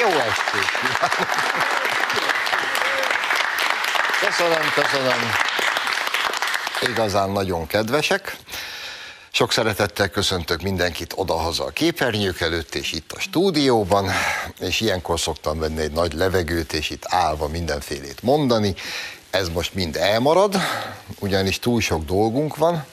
[0.00, 0.70] Jó estét!
[4.26, 5.18] Köszönöm, köszönöm.
[6.90, 8.36] Igazán nagyon kedvesek.
[9.30, 14.10] Sok szeretettel köszöntök mindenkit odahaza a képernyők előtt, és itt a stúdióban,
[14.60, 18.74] és ilyenkor szoktam venni egy nagy levegőt, és itt állva mindenfélét mondani.
[19.30, 20.56] Ez most mind elmarad,
[21.18, 22.86] ugyanis túl sok dolgunk van,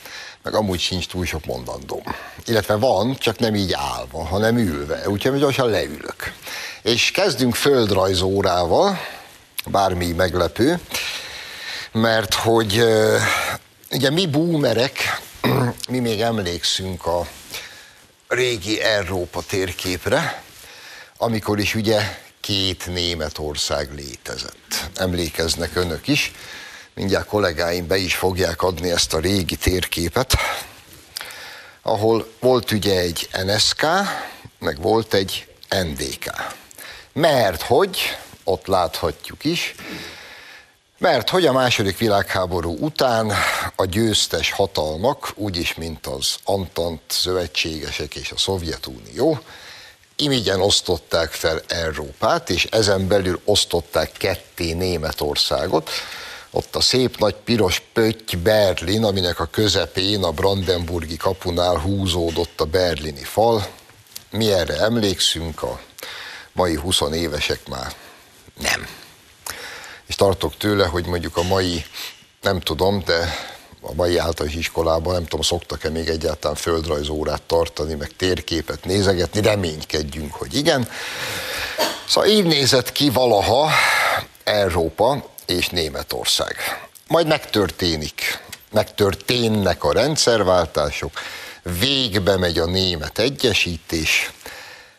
[0.44, 2.04] meg amúgy sincs túl sok mondandóm.
[2.46, 6.34] Illetve van, csak nem így állva, hanem ülve, úgyhogy gyorsan leülök.
[6.86, 9.00] És kezdünk földrajzórával,
[9.66, 10.80] bármi meglepő,
[11.92, 12.84] mert hogy
[13.92, 15.22] ugye mi boomerek,
[15.90, 17.27] mi még emlékszünk a
[18.27, 20.44] régi Európa térképre,
[21.18, 24.90] amikor is ugye két Németország létezett.
[24.96, 26.32] Emlékeznek önök is.
[26.94, 30.36] Mindjárt kollégáim be is fogják adni ezt a régi térképet,
[31.82, 33.86] ahol volt ugye egy NSK,
[34.60, 36.64] meg volt egy NDK.
[37.20, 37.98] Mert hogy,
[38.44, 39.76] ott láthatjuk is,
[40.98, 43.32] mert hogy a második világháború után
[43.76, 49.40] a győztes hatalmak, úgyis mint az Antant szövetségesek és a Szovjetunió,
[50.16, 55.90] imigyen osztották fel Európát, és ezen belül osztották ketté Németországot.
[56.52, 62.66] Ott a szép nagy piros pötty Berlin, aminek a közepén a Brandenburgi kapunál húzódott a
[62.66, 63.68] berlini fal.
[64.30, 65.80] Mi erre emlékszünk, a
[66.56, 67.94] mai 20 évesek már
[68.59, 68.88] nem
[70.06, 71.86] és tartok tőle, hogy mondjuk a mai,
[72.42, 73.36] nem tudom, de
[73.81, 80.34] a mai általános iskolában, nem tudom, szoktak-e még egyáltalán földrajzórát tartani, meg térképet nézegetni, reménykedjünk,
[80.34, 80.90] hogy igen.
[82.08, 83.70] Szóval így nézett ki valaha
[84.44, 86.56] Európa és Németország.
[87.08, 88.40] Majd megtörténik,
[88.72, 91.12] megtörténnek a rendszerváltások,
[91.80, 94.32] végbe megy a német egyesítés,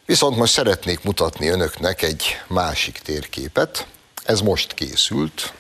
[0.07, 3.87] viszont most szeretnék mutatni önöknek egy másik térképet,
[4.25, 5.53] ez most készült,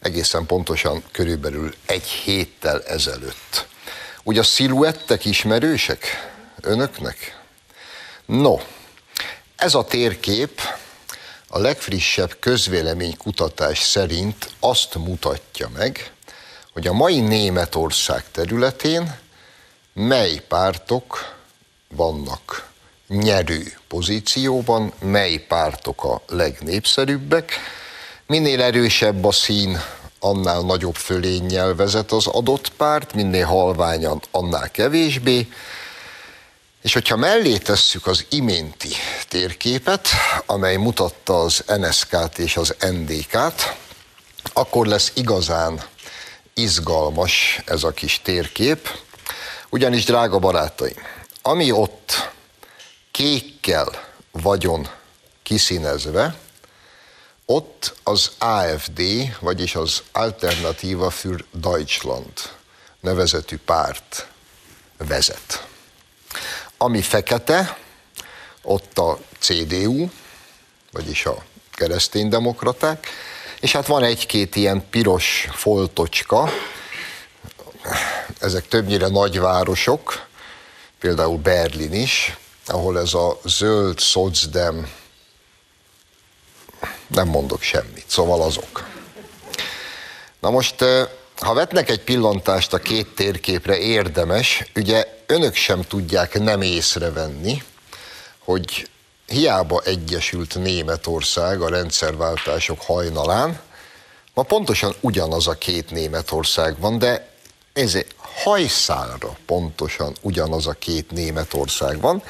[0.00, 3.66] egészen pontosan körülbelül egy héttel ezelőtt.
[4.22, 7.38] Ugye a sziluettek ismerősek önöknek?
[8.26, 8.56] No,
[9.56, 10.60] ez a térkép
[11.48, 16.12] a legfrissebb közvéleménykutatás szerint azt mutatja meg,
[16.72, 19.18] hogy a mai Németország területén
[19.92, 21.34] mely pártok
[21.88, 22.69] vannak
[23.10, 27.52] nyerő pozícióban, mely pártok a legnépszerűbbek.
[28.26, 29.80] Minél erősebb a szín,
[30.18, 35.48] annál nagyobb fölénnyel vezet az adott párt, minél halványan, annál kevésbé.
[36.82, 38.88] És hogyha mellé tesszük az iménti
[39.28, 40.08] térképet,
[40.46, 43.76] amely mutatta az NSK-t és az NDK-t,
[44.52, 45.82] akkor lesz igazán
[46.54, 48.88] izgalmas ez a kis térkép,
[49.68, 50.96] ugyanis, drága barátaim,
[51.42, 52.30] ami ott
[53.10, 54.88] kékkel vagyon
[55.42, 56.36] kiszínezve,
[57.44, 59.02] ott az AFD,
[59.40, 62.32] vagyis az Alternativa für Deutschland
[63.00, 64.28] nevezetű párt
[64.96, 65.66] vezet.
[66.76, 67.78] Ami fekete,
[68.62, 70.08] ott a CDU,
[70.92, 73.06] vagyis a kereszténydemokraták,
[73.60, 76.52] és hát van egy-két ilyen piros foltocska,
[78.40, 80.26] ezek többnyire nagyvárosok,
[80.98, 82.36] például Berlin is,
[82.70, 84.90] ahol ez a zöld szocdem,
[87.06, 88.86] nem mondok semmit, szóval azok.
[90.40, 90.84] Na most,
[91.36, 97.62] ha vetnek egy pillantást a két térképre, érdemes, ugye önök sem tudják nem észrevenni,
[98.38, 98.88] hogy
[99.26, 103.60] hiába egyesült Németország a rendszerváltások hajnalán,
[104.34, 107.29] ma pontosan ugyanaz a két Németország van, de
[107.72, 112.22] ez hajszálra pontosan ugyanaz a két Németország van.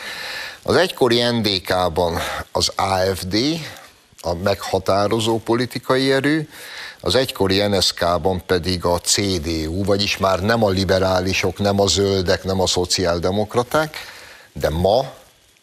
[0.62, 2.18] Az egykori NDK-ban
[2.52, 3.36] az AFD,
[4.20, 6.48] a meghatározó politikai erő,
[7.00, 12.60] az egykori NSK-ban pedig a CDU, vagyis már nem a liberálisok, nem a zöldek, nem
[12.60, 13.96] a szociáldemokraták,
[14.52, 15.12] de ma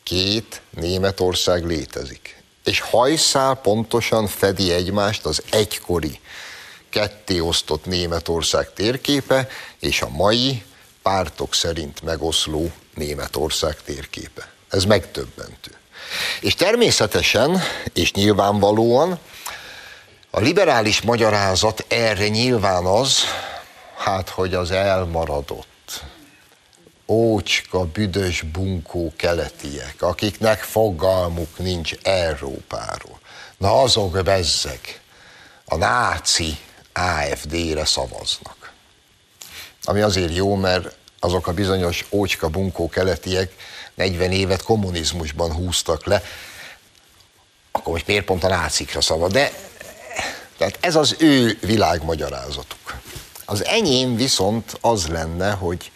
[0.04, 2.44] két Németország létezik.
[2.64, 6.20] És hajszál pontosan fedi egymást az egykori
[6.90, 9.48] ketté osztott Németország térképe
[9.80, 10.64] és a mai
[11.02, 14.50] pártok szerint megoszló Németország térképe.
[14.70, 15.72] Ez megtöbbentő.
[16.42, 17.62] És természetesen,
[17.94, 19.20] és nyilvánvalóan
[20.30, 23.24] a liberális magyarázat erre nyilván az,
[23.98, 26.04] hát hogy az elmaradott,
[27.08, 33.20] ócska, büdös, bunkó keletiek, akiknek fogalmuk nincs Európáról.
[33.58, 35.02] Na azok bezzeg,
[35.66, 36.58] a náci
[36.98, 38.72] AFD-re szavaznak.
[39.84, 43.54] Ami azért jó, mert azok a bizonyos ócska bunkó keletiek
[43.94, 46.24] 40 évet kommunizmusban húztak le,
[47.72, 49.52] akkor most miért pont a nácikra szabad, de
[50.58, 52.96] tehát ez az ő világmagyarázatuk.
[53.46, 55.92] Az enyém viszont az lenne, hogy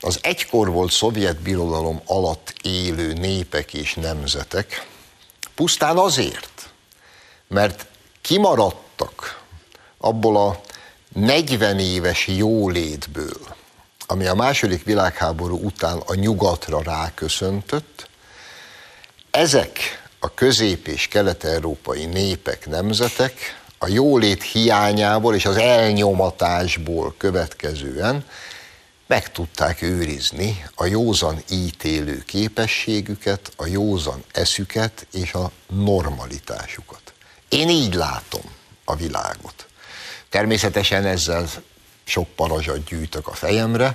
[0.00, 4.86] az egykor volt szovjet birodalom alatt élő népek és nemzetek
[5.54, 6.68] pusztán azért,
[7.48, 7.86] mert
[8.26, 9.42] kimaradtak
[9.98, 10.60] abból a
[11.12, 13.56] 40 éves jólétből,
[14.06, 18.08] ami a második világháború után a nyugatra ráköszöntött,
[19.30, 19.78] ezek
[20.18, 28.24] a közép- és kelet-európai népek, nemzetek a jólét hiányából és az elnyomatásból következően
[29.06, 37.05] meg tudták őrizni a józan ítélő képességüket, a józan eszüket és a normalitásukat.
[37.48, 38.42] Én így látom
[38.84, 39.66] a világot.
[40.28, 41.48] Természetesen ezzel
[42.04, 43.94] sok parazsat gyűjtök a fejemre,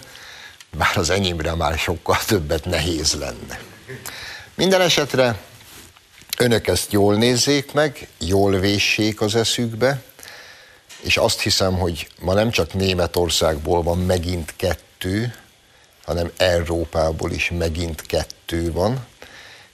[0.78, 3.60] bár az enyémre már sokkal többet nehéz lenne.
[4.56, 5.40] Minden esetre
[6.38, 10.04] önök ezt jól nézzék meg, jól véssék az eszükbe,
[11.02, 15.36] és azt hiszem, hogy ma nem csak Németországból van megint kettő,
[16.06, 19.06] hanem Európából is megint kettő van,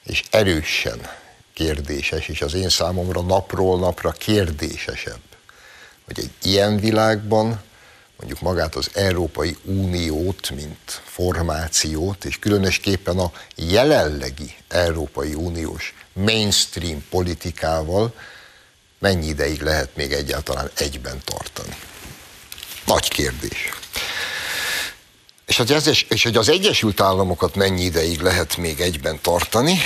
[0.03, 0.99] és erősen
[1.57, 5.21] kérdéses, és az én számomra napról napra kérdésesebb,
[6.05, 7.61] hogy egy ilyen világban
[8.17, 18.13] mondjuk magát az Európai Uniót, mint formációt, és különösképpen a jelenlegi Európai Uniós mainstream politikával
[18.99, 21.75] mennyi ideig lehet még egyáltalán egyben tartani.
[22.85, 23.69] Nagy kérdés.
[25.47, 29.77] És hogy, az, és hogy az Egyesült Államokat mennyi ideig lehet még egyben tartani,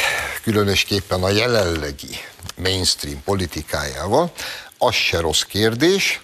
[0.44, 2.16] különösképpen a jelenlegi
[2.58, 4.32] mainstream politikájával,
[4.78, 6.22] az se rossz kérdés.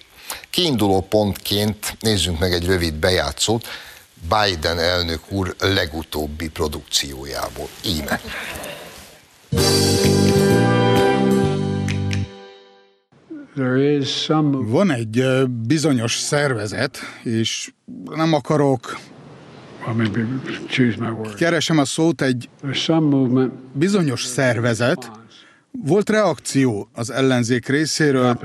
[0.50, 3.66] Kiinduló pontként nézzünk meg egy rövid bejátszót
[4.28, 7.68] Biden elnök úr legutóbbi produkciójából.
[7.84, 8.20] Íme.
[14.50, 17.72] Van egy bizonyos szervezet, és
[18.04, 18.98] nem akarok
[21.36, 22.48] keresem a szót, egy
[23.72, 25.10] bizonyos szervezet,
[25.70, 28.38] volt reakció az ellenzék részéről,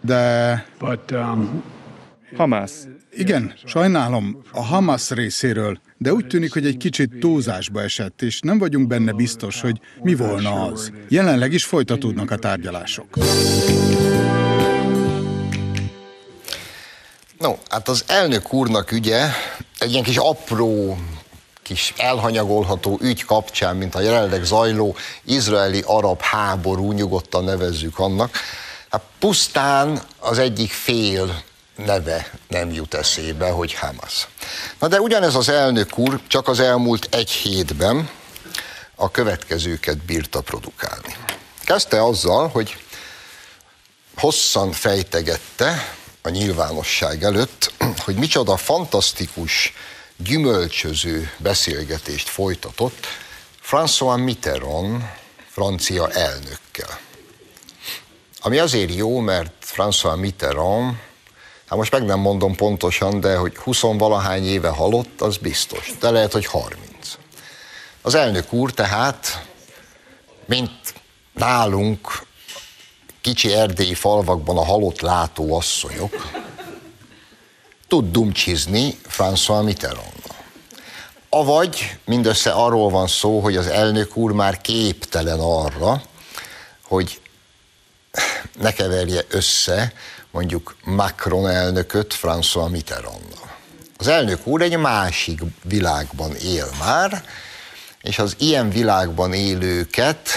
[0.00, 0.64] de...
[1.12, 1.62] Um,
[2.36, 2.70] Hamas.
[3.12, 8.58] Igen, sajnálom, a Hamas részéről, de úgy tűnik, hogy egy kicsit túlzásba esett, és nem
[8.58, 10.92] vagyunk benne biztos, hogy mi volna az.
[11.08, 13.06] Jelenleg is folytatódnak a tárgyalások.
[17.38, 19.26] No, hát az elnök úrnak ugye
[19.78, 20.98] egy ilyen kis apró
[21.62, 28.38] kis elhanyagolható ügy kapcsán, mint a jelenleg zajló izraeli-arab háború, nyugodtan nevezzük annak,
[28.90, 31.42] hát pusztán az egyik fél
[31.76, 34.28] neve nem jut eszébe, hogy Hamas.
[34.78, 38.10] Na de ugyanez az elnök úr csak az elmúlt egy hétben
[38.94, 41.16] a következőket bírta produkálni.
[41.64, 42.76] Kezdte azzal, hogy
[44.16, 47.72] hosszan fejtegette a nyilvánosság előtt,
[48.04, 49.72] hogy micsoda fantasztikus,
[50.16, 53.06] gyümölcsöző beszélgetést folytatott
[53.70, 55.02] François Mitterrand
[55.50, 56.98] francia elnökkel.
[58.40, 60.94] Ami azért jó, mert François Mitterrand
[61.66, 65.92] Hát most meg nem mondom pontosan, de hogy 20 valahány éve halott, az biztos.
[66.00, 66.78] De lehet, hogy 30.
[68.02, 69.46] Az elnök úr tehát,
[70.44, 70.94] mint
[71.32, 72.26] nálunk
[73.26, 76.30] kicsi erdélyi falvakban a halott látó asszonyok,
[77.88, 80.22] tud dumcsizni François Mitterrand.
[81.28, 86.02] Avagy mindössze arról van szó, hogy az elnök úr már képtelen arra,
[86.82, 87.20] hogy
[88.58, 89.92] ne keverje össze
[90.30, 93.56] mondjuk Macron elnököt François Mitterrandnal.
[93.96, 97.24] Az elnök úr egy másik világban él már,
[98.02, 100.28] és az ilyen világban élőket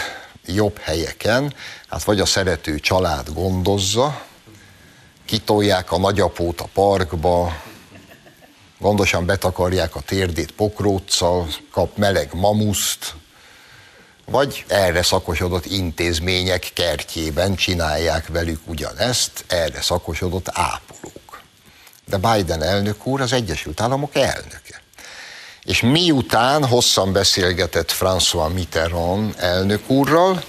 [0.53, 1.53] jobb helyeken,
[1.88, 4.22] hát vagy a szerető család gondozza,
[5.25, 7.62] kitolják a nagyapót a parkba,
[8.79, 13.15] gondosan betakarják a térdét pokróccal, kap meleg mamuszt,
[14.25, 21.41] vagy erre szakosodott intézmények kertjében csinálják velük ugyanezt, erre szakosodott ápolók.
[22.06, 24.78] De Biden elnök úr az Egyesült Államok elnöke.
[25.70, 30.44] És miután hosszan beszélgetett François Mitterrand elnök úrral,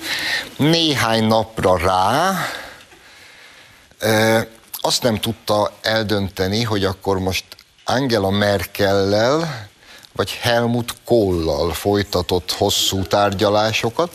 [0.57, 2.33] néhány napra rá
[4.73, 7.45] azt nem tudta eldönteni, hogy akkor most
[7.85, 9.69] Angela Merkellel
[10.13, 14.15] vagy Helmut Kohlal folytatott hosszú tárgyalásokat,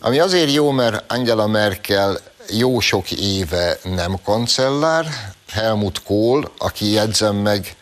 [0.00, 2.18] ami azért jó, mert Angela Merkel
[2.50, 5.06] jó sok éve nem kancellár,
[5.50, 7.76] Helmut Kohl, aki jegyzem meg,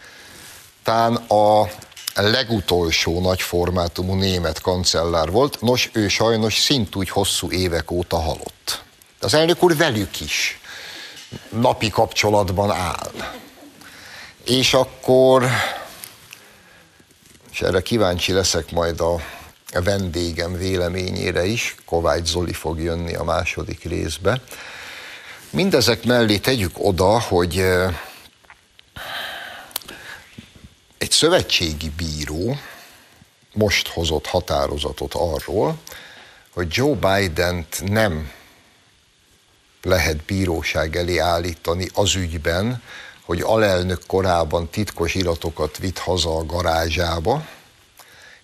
[0.83, 1.69] tán a
[2.23, 8.83] legutolsó nagy formátumú német kancellár volt, nos, ő sajnos szintúgy hosszú évek óta halott.
[9.21, 10.61] Az elnök úr velük is
[11.49, 13.13] napi kapcsolatban áll.
[14.45, 15.47] És akkor,
[17.53, 19.21] és erre kíváncsi leszek majd a
[19.73, 24.41] vendégem véleményére is, Kovács Zoli fog jönni a második részbe.
[25.51, 27.65] Mindezek mellé tegyük oda, hogy
[31.05, 32.59] egy szövetségi bíró
[33.53, 35.79] most hozott határozatot arról,
[36.51, 38.31] hogy Joe Biden-t nem
[39.83, 42.83] lehet bíróság elé állítani az ügyben,
[43.25, 47.47] hogy alelnök korában titkos iratokat vitt haza a garázsába,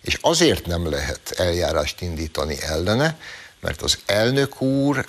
[0.03, 3.19] és azért nem lehet eljárást indítani ellene,
[3.61, 5.07] mert az elnök úr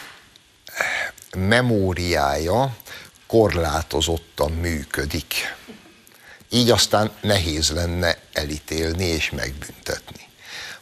[1.38, 2.75] memóriája
[3.27, 5.60] korlátozottan működik.
[6.53, 10.29] Így aztán nehéz lenne elítélni és megbüntetni.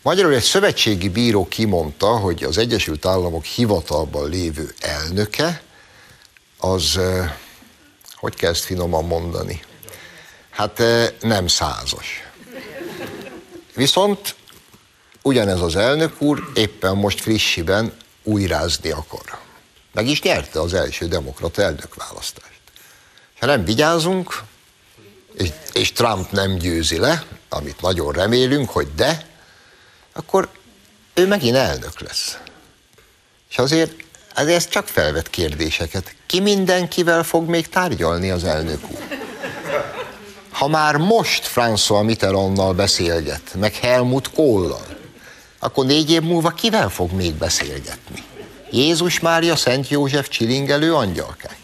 [0.02, 5.62] Magyarul egy szövetségi bíró kimondta, hogy az Egyesült Államok hivatalban lévő elnöke,
[6.58, 7.00] az,
[8.16, 9.62] hogy kell ezt finoman mondani?
[10.50, 10.82] Hát
[11.22, 12.24] nem százas.
[13.76, 14.36] Viszont
[15.22, 19.40] ugyanez az elnök úr éppen most frissiben újrázni akar.
[19.94, 22.62] Meg is nyerte az első demokrata elnökválasztást.
[23.40, 24.44] Ha nem vigyázunk,
[25.74, 29.26] és, Trump nem győzi le, amit nagyon remélünk, hogy de,
[30.14, 30.50] akkor
[31.14, 32.38] ő megint elnök lesz.
[33.50, 33.92] És azért,
[34.36, 36.16] azért ez csak felvet kérdéseket.
[36.26, 39.18] Ki mindenkivel fog még tárgyalni az elnök úr?
[40.52, 44.86] Ha már most François Mitterrandnal beszélget, meg Helmut Kohlal,
[45.60, 48.24] akkor négy év múlva kivel fog még beszélgetni?
[48.72, 51.59] Jézus Mária, Szent József csilingelő angyalkák.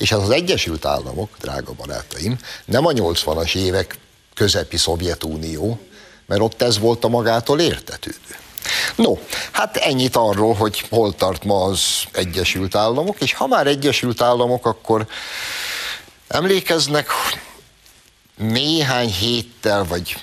[0.00, 3.98] És ez az Egyesült Államok, drága barátaim, nem a 80-as évek
[4.34, 5.78] közepi Szovjetunió,
[6.26, 8.36] mert ott ez volt a magától értetődő.
[8.96, 9.18] No,
[9.50, 11.80] hát ennyit arról, hogy hol tart ma az
[12.12, 15.06] Egyesült Államok, és ha már Egyesült Államok, akkor
[16.28, 17.08] emlékeznek
[18.36, 20.16] néhány héttel, vagy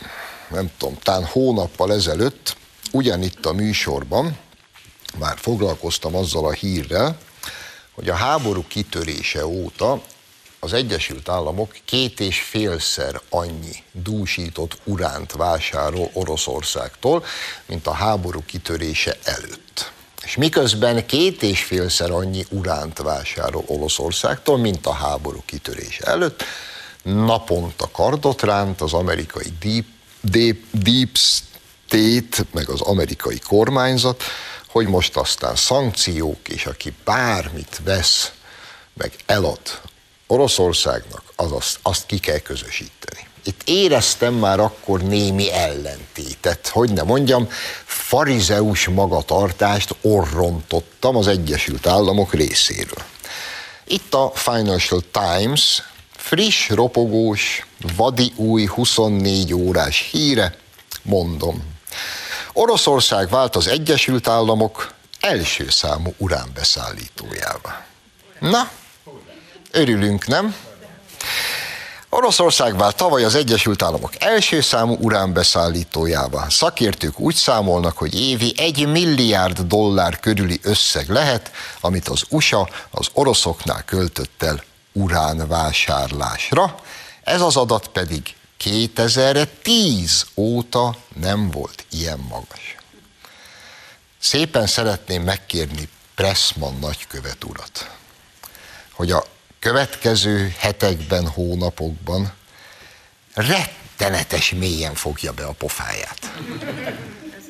[0.50, 2.57] nem tudom, talán hónappal ezelőtt,
[2.91, 4.38] ugyanitt a műsorban,
[5.17, 7.17] már foglalkoztam azzal a hírrel,
[7.97, 10.01] hogy a háború kitörése óta
[10.59, 17.25] az Egyesült Államok két és félszer annyi dúsított uránt vásárol Oroszországtól,
[17.65, 19.91] mint a háború kitörése előtt.
[20.23, 26.43] És miközben két és félszer annyi uránt vásárol Oroszországtól, mint a háború kitörése előtt,
[27.03, 29.85] naponta kardot ránt az amerikai deep,
[30.21, 34.23] deep, deep state, meg az amerikai kormányzat,
[34.67, 38.31] hogy most aztán szankciók, és aki bármit vesz,
[38.93, 39.59] meg elad
[40.27, 43.27] Oroszországnak, az azt, azt ki kell közösíteni.
[43.43, 47.50] Itt éreztem már akkor némi ellentétet, hogy ne mondjam,
[47.86, 53.03] farizeus magatartást orrontottam az Egyesült Államok részéről.
[53.86, 55.83] Itt a Financial Times
[56.15, 60.55] friss, ropogós, vadi új 24 órás híre,
[61.01, 61.63] mondom,
[62.59, 67.85] Oroszország vált az Egyesült Államok első számú uránbeszállítójává.
[68.39, 68.69] Na,
[69.71, 70.55] örülünk, nem?
[72.09, 76.49] Oroszország vált tavaly az Egyesült Államok első számú uránbeszállítójává.
[76.49, 83.07] Szakértők úgy számolnak, hogy évi egy milliárd dollár körüli összeg lehet, amit az USA az
[83.13, 86.75] oroszoknál költött el uránvásárlásra.
[87.23, 92.75] Ez az adat pedig 2010 óta nem volt ilyen magas.
[94.19, 97.91] Szépen szeretném megkérni Pressman nagykövet urat,
[98.91, 99.25] hogy a
[99.59, 102.33] következő hetekben, hónapokban
[103.33, 106.31] rettenetes mélyen fogja be a pofáját.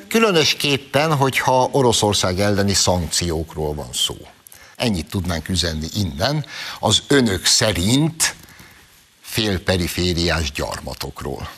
[0.07, 4.17] Különösképpen, hogyha Oroszország elleni szankciókról van szó.
[4.75, 6.45] Ennyit tudnánk üzenni innen.
[6.79, 8.35] Az önök szerint
[9.37, 11.49] félperifériás gyarmatokról.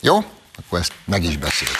[0.00, 0.16] Jó?
[0.56, 1.76] Akkor ezt meg is beszéltük.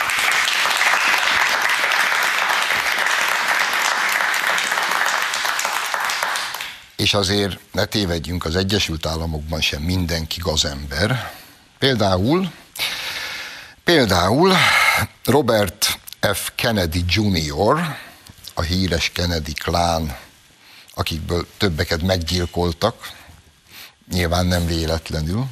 [6.97, 11.35] És azért ne tévedjünk, az Egyesült Államokban sem mindenki gazember.
[11.79, 12.51] Például,
[13.85, 14.55] például
[15.25, 15.99] Robert
[16.35, 16.51] F.
[16.55, 17.97] Kennedy Jr.,
[18.55, 20.19] a híres Kennedy klán,
[20.95, 23.15] akikből többeket meggyilkoltak,
[24.11, 25.47] nyilván nem véletlenül.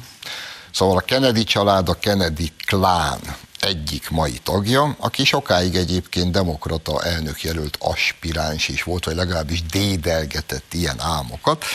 [0.71, 3.19] Szóval a Kennedy család, a Kennedy klán
[3.59, 10.99] egyik mai tagja, aki sokáig egyébként demokrata elnökjelölt aspiráns is volt, vagy legalábbis dédelgetett ilyen
[10.99, 11.65] álmokat.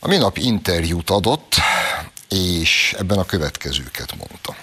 [0.00, 1.54] A minap interjút adott,
[2.28, 4.56] és ebben a következőket mondta.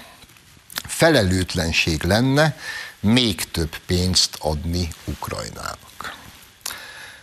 [0.88, 2.58] Felelőtlenség lenne
[3.00, 6.16] még több pénzt adni Ukrajnának.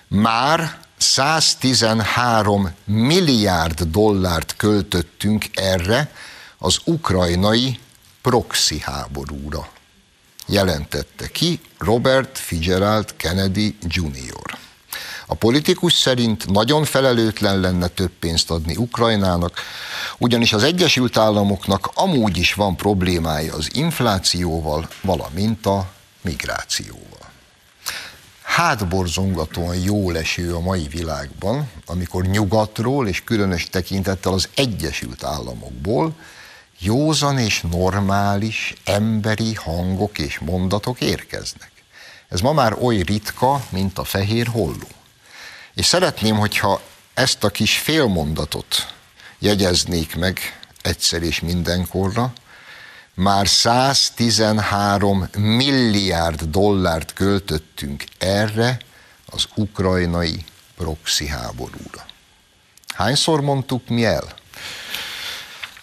[0.09, 6.13] Már 113 milliárd dollárt költöttünk erre
[6.59, 7.79] az ukrajnai
[8.23, 9.69] proxy háborúra,
[10.47, 14.59] jelentette ki Robert Fitzgerald Kennedy Jr.
[15.27, 19.61] A politikus szerint nagyon felelőtlen lenne több pénzt adni Ukrajnának,
[20.19, 25.91] ugyanis az Egyesült Államoknak amúgy is van problémája az inflációval, valamint a
[26.23, 27.30] migrációval.
[28.61, 36.15] Hátborzongatóan jó leső a mai világban, amikor nyugatról és különös tekintettel az Egyesült Államokból
[36.79, 41.71] józan és normális emberi hangok és mondatok érkeznek.
[42.29, 44.89] Ez ma már oly ritka, mint a fehér holló.
[45.75, 46.81] És szeretném, hogyha
[47.15, 48.95] ezt a kis félmondatot
[49.39, 50.39] jegyeznék meg
[50.83, 52.33] egyszer és mindenkorra,
[53.21, 58.79] már 113 milliárd dollárt költöttünk erre
[59.27, 60.45] az ukrajnai
[60.77, 62.07] proxy háborúra.
[62.95, 64.35] Hányszor mondtuk mi el?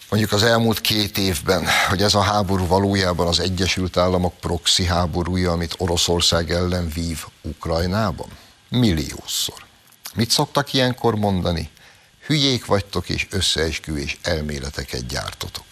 [0.09, 5.51] Mondjuk az elmúlt két évben, hogy ez a háború valójában az Egyesült Államok proxy háborúja,
[5.51, 8.29] amit Oroszország ellen vív Ukrajnában?
[8.69, 9.65] Milliószor.
[10.15, 11.69] Mit szoktak ilyenkor mondani?
[12.25, 15.66] Hülyék vagytok és összeesküvés elméleteket gyártotok.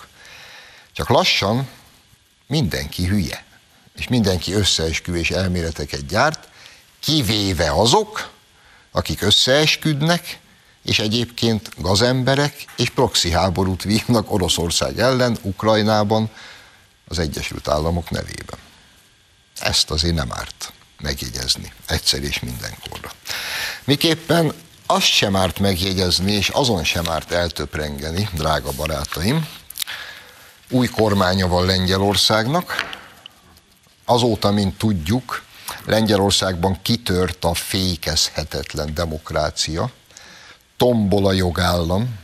[0.96, 1.68] Csak lassan
[2.48, 3.46] mindenki hülye,
[3.96, 6.48] és mindenki összeesküvés elméleteket gyárt,
[7.00, 8.32] kivéve azok,
[8.92, 10.40] akik összeesküdnek,
[10.84, 16.30] és egyébként gazemberek és proxy háborút vívnak Oroszország ellen, Ukrajnában,
[17.08, 18.60] az Egyesült Államok nevében.
[19.60, 23.12] Ezt azért nem árt megjegyezni, egyszer és mindenkorra.
[23.84, 24.54] Miképpen
[24.86, 29.48] azt sem árt megjegyezni, és azon sem árt eltöprengeni, drága barátaim,
[30.70, 32.94] új kormánya van Lengyelországnak,
[34.06, 35.44] azóta, mint tudjuk,
[35.86, 39.92] Lengyelországban kitört a fékezhetetlen demokrácia,
[40.78, 42.20] tombol a jogállam.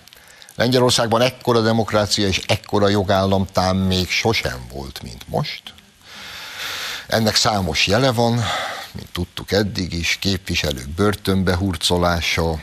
[0.55, 5.61] Lengyelországban ekkora demokrácia és ekkora jogállam tám még sosem volt, mint most.
[7.07, 8.33] Ennek számos jele van,
[8.91, 12.61] mint tudtuk eddig is, képviselők börtönbe hurcolása,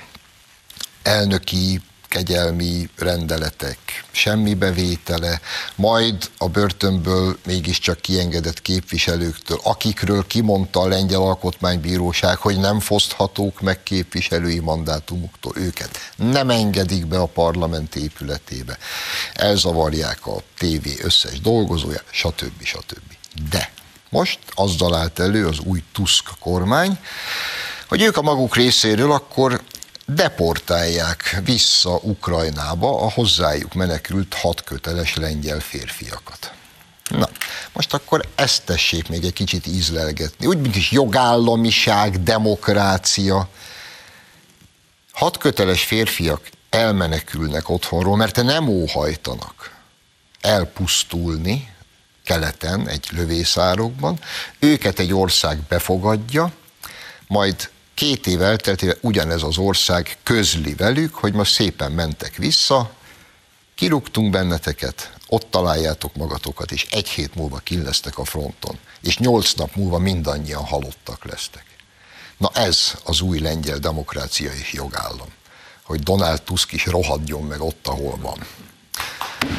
[1.02, 3.79] elnöki kegyelmi rendeletek
[4.11, 5.40] semmi bevétele,
[5.75, 13.83] majd a börtönből mégiscsak kiengedett képviselőktől, akikről kimondta a Lengyel Alkotmánybíróság, hogy nem foszthatók meg
[13.83, 15.99] képviselői mandátumuktól őket.
[16.16, 18.79] Nem engedik be a parlament épületébe.
[19.35, 22.62] Elzavarják a tévé összes dolgozóját, stb.
[22.62, 23.16] stb.
[23.51, 23.73] De
[24.11, 26.99] most azzal állt elő az új Tusk kormány,
[27.88, 29.62] hogy ők a maguk részéről akkor
[30.14, 36.53] deportálják vissza Ukrajnába a hozzájuk menekült hat köteles lengyel férfiakat.
[37.09, 37.29] Na,
[37.73, 40.47] most akkor ezt tessék még egy kicsit ízlelgetni.
[40.47, 43.49] Úgy, mint is jogállamiság, demokrácia.
[45.12, 49.77] Hat köteles férfiak elmenekülnek otthonról, mert nem óhajtanak
[50.40, 51.75] elpusztulni
[52.25, 54.18] keleten, egy lövészárokban.
[54.59, 56.53] Őket egy ország befogadja,
[57.27, 62.90] majd két év elteltével ugyanez az ország közli velük, hogy most szépen mentek vissza,
[63.74, 69.74] kirúgtunk benneteket, ott találjátok magatokat, és egy hét múlva lesztek a fronton, és nyolc nap
[69.74, 71.64] múlva mindannyian halottak lesztek.
[72.37, 75.32] Na ez az új lengyel demokrácia és jogállam,
[75.82, 78.46] hogy Donald Tusk is rohadjon meg ott, ahol van.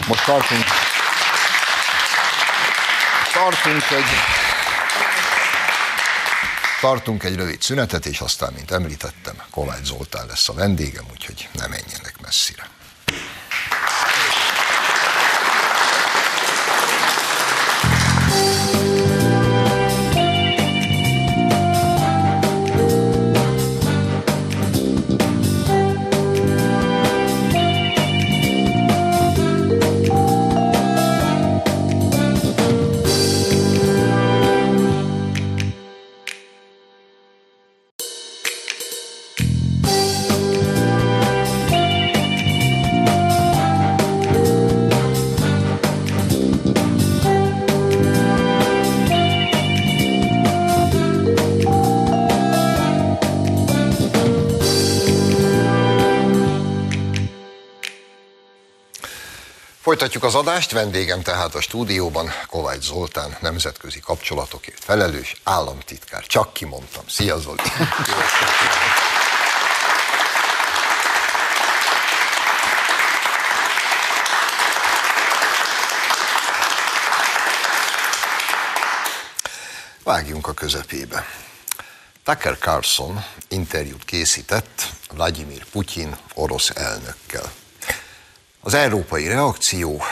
[0.08, 0.64] Most tartunk,
[3.34, 4.49] tartunk egy
[6.82, 11.68] Tartunk egy rövid szünetet, és aztán, mint említettem, Kovács Zoltán lesz a vendégem, úgyhogy ne
[11.68, 12.70] menjenek messzire.
[60.00, 66.26] Folytatjuk az adást, vendégem tehát a stúdióban Kovács Zoltán, nemzetközi kapcsolatokért felelős államtitkár.
[66.26, 67.04] Csak kimondtam.
[67.08, 67.62] Szia Zoli!
[80.04, 81.26] Vágjunk a közepébe.
[82.24, 87.59] Tucker Carlson interjút készített Vladimir Putyin orosz elnökkel.
[88.62, 90.04] Az európai reakció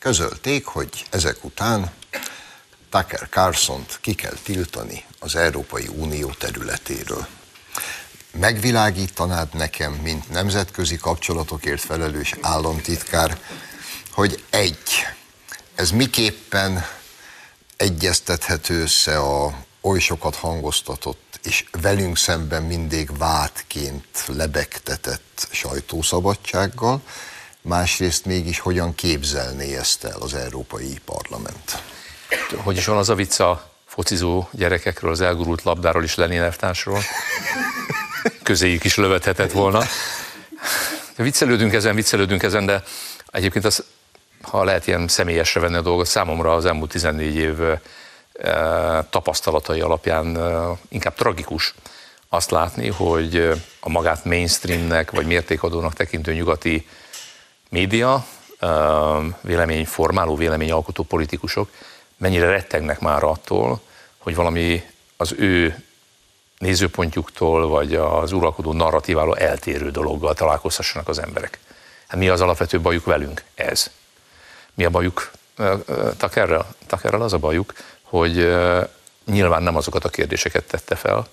[0.00, 1.92] közölték, hogy ezek után
[2.90, 7.26] Tucker carlson ki kell tiltani az Európai Unió területéről.
[8.32, 13.38] Megvilágítanád nekem, mint nemzetközi kapcsolatokért felelős államtitkár,
[14.10, 15.06] hogy egy,
[15.74, 16.86] ez miképpen
[17.76, 27.02] egyeztethető össze a oly sokat hangoztatott és velünk szemben mindig vádként lebegtetett sajtószabadsággal,
[27.64, 31.82] másrészt mégis hogyan képzelné ezt el az Európai Parlament?
[32.56, 37.00] Hogy is van az a vicc a focizó gyerekekről, az elgurult labdáról és Lenin elvtársról?
[38.42, 39.82] Közéjük is lövethetett volna.
[41.16, 42.82] Viccelődünk ezen, viccelődünk ezen, de
[43.30, 43.84] egyébként az,
[44.42, 47.58] ha lehet ilyen személyesre venni a dolgot, számomra az elmúlt 14 év
[49.10, 50.38] tapasztalatai alapján
[50.88, 51.74] inkább tragikus
[52.28, 53.36] azt látni, hogy
[53.80, 56.86] a magát mainstreamnek vagy mértékadónak tekintő nyugati
[57.74, 58.26] média,
[59.40, 61.70] véleményformáló, véleményalkotó politikusok
[62.16, 63.80] mennyire rettegnek már attól,
[64.18, 64.82] hogy valami
[65.16, 65.84] az ő
[66.58, 71.58] nézőpontjuktól, vagy az uralkodó narratíváló eltérő dologgal találkozhassanak az emberek.
[72.06, 73.42] Hát mi az alapvető bajuk velünk?
[73.54, 73.90] Ez.
[74.74, 75.30] Mi a bajuk
[76.16, 76.74] Takerrel?
[76.86, 78.34] Takerrel az a bajuk, hogy
[79.26, 81.26] nyilván nem azokat a kérdéseket tette fel,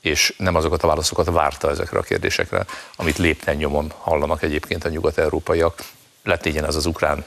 [0.00, 2.64] és nem azokat a válaszokat várta ezekre a kérdésekre,
[2.96, 5.82] amit lépten nyomon hallanak egyébként a nyugat-európaiak.
[6.22, 7.24] Lett legyen az az ukrán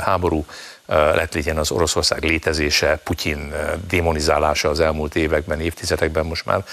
[0.00, 0.44] háború,
[0.86, 3.54] lett legyen az Oroszország létezése, Putyin
[3.88, 6.64] démonizálása az elmúlt években, évtizedekben most már.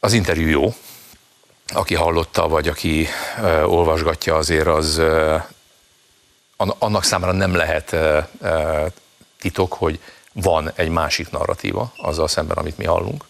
[0.00, 0.74] Az interjú jó,
[1.66, 3.08] aki hallotta, vagy aki
[3.64, 5.02] olvasgatja azért, az
[6.78, 7.96] annak számára nem lehet
[9.40, 10.00] titok, hogy
[10.32, 13.24] van egy másik narratíva azzal szemben, amit mi hallunk.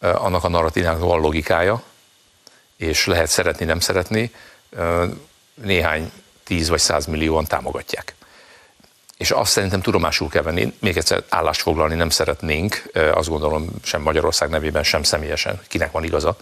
[0.00, 1.82] Annak a narratívának van logikája,
[2.76, 4.34] és lehet szeretni, nem szeretni.
[5.54, 6.12] Néhány
[6.44, 8.14] tíz vagy száz millióan támogatják.
[9.16, 14.02] És azt szerintem tudomásul kell venni, még egyszer állást foglalni nem szeretnénk, azt gondolom sem
[14.02, 16.36] Magyarország nevében, sem személyesen, kinek van igaza,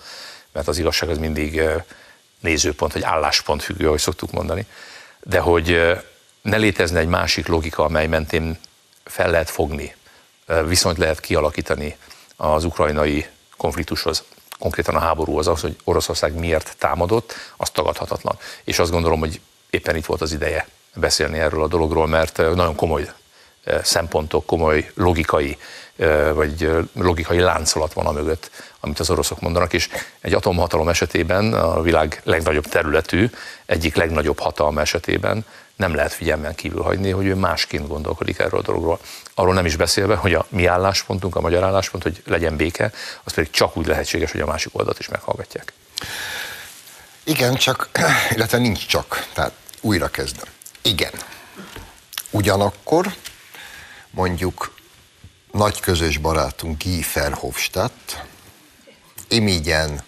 [0.52, 1.62] mert az igazság az mindig
[2.40, 4.66] nézőpont, vagy álláspont függő, ahogy szoktuk mondani,
[5.22, 5.96] de hogy
[6.42, 8.58] ne létezne egy másik logika, amely mentén
[9.04, 9.94] fel lehet fogni,
[10.66, 11.96] viszont lehet kialakítani
[12.36, 14.24] az ukrajnai konfliktushoz,
[14.58, 18.38] konkrétan a háborúhoz, az, hogy Oroszország miért támadott, az tagadhatatlan.
[18.64, 19.40] És azt gondolom, hogy
[19.70, 23.12] éppen itt volt az ideje beszélni erről a dologról, mert nagyon komoly
[23.82, 25.58] szempontok, komoly logikai
[26.32, 29.88] vagy logikai láncolat van a mögött, amit az oroszok mondanak, és
[30.20, 33.30] egy atomhatalom esetében, a világ legnagyobb területű,
[33.66, 35.44] egyik legnagyobb hatalma esetében
[35.76, 38.98] nem lehet figyelmen kívül hagyni, hogy ő másként gondolkodik erről a dologról.
[39.34, 42.92] Arról nem is beszélve, hogy a mi álláspontunk, a magyar álláspont, hogy legyen béke,
[43.24, 45.72] az pedig csak úgy lehetséges, hogy a másik oldalt is meghallgatják.
[47.24, 47.88] Igen, csak,
[48.34, 50.46] illetve nincs csak, tehát újra kezdem.
[50.82, 51.12] Igen.
[52.30, 53.14] Ugyanakkor
[54.10, 54.74] mondjuk
[55.52, 58.22] nagy közös barátunk Guy Verhofstadt
[59.28, 60.02] imigyen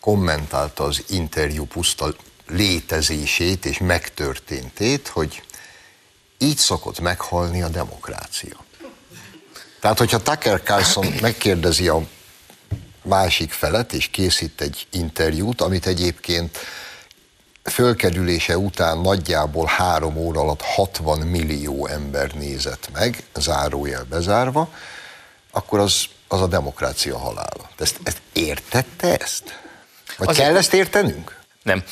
[0.00, 2.14] kommentálta az interjú puszta
[2.48, 5.42] létezését és megtörténtét, hogy
[6.38, 8.64] így szokott meghalni a demokrácia.
[9.80, 12.06] Tehát, hogyha Tucker Carlson megkérdezi a
[13.02, 16.58] másik felet, és készít egy interjút, amit egyébként
[17.64, 24.72] fölkerülése után nagyjából három óra alatt 60 millió ember nézett meg, zárójel bezárva,
[25.50, 27.70] akkor az, az a demokrácia halála.
[27.78, 29.60] Ezt, ezt értette ezt?
[30.16, 31.37] Vagy Azért, kell ezt értenünk?
[31.68, 31.82] Nem.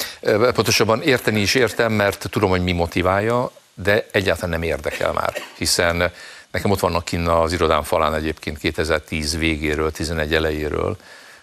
[0.53, 6.12] Pontosabban érteni is értem, mert tudom, hogy mi motiválja, de egyáltalán nem érdekel már, hiszen
[6.51, 10.97] nekem ott vannak kinn az irodán falán egyébként 2010 végéről, 11 elejéről,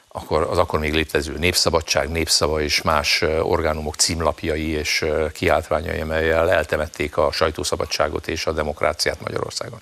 [0.07, 7.17] akkor az akkor még létező Népszabadság, Népszava és más orgánumok címlapjai és kiáltványai, amelyel eltemették
[7.17, 9.81] a sajtószabadságot és a demokráciát Magyarországon.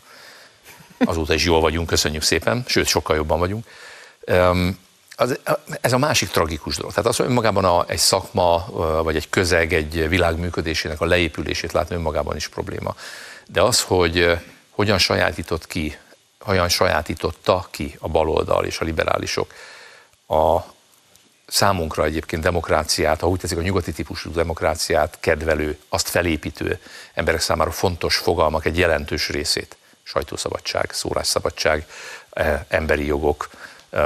[1.05, 3.65] Azóta is jól vagyunk, köszönjük szépen, sőt, sokkal jobban vagyunk.
[5.15, 5.39] Az,
[5.81, 6.93] ez a másik tragikus dolog.
[6.93, 8.65] Tehát az, hogy önmagában a, egy szakma,
[9.03, 12.95] vagy egy közeg, egy világ működésének a leépülését látni önmagában is probléma.
[13.47, 14.37] De az, hogy
[14.69, 15.97] hogyan sajátított ki,
[16.39, 19.53] hogyan sajátította ki a baloldal és a liberálisok
[20.27, 20.59] a
[21.47, 26.79] számunkra egyébként demokráciát, ha úgy teszik a nyugati típusú demokráciát kedvelő, azt felépítő
[27.13, 29.77] emberek számára fontos fogalmak egy jelentős részét.
[30.03, 31.85] Sajtószabadság, szólásszabadság,
[32.29, 33.49] e, emberi jogok,
[33.89, 33.99] e,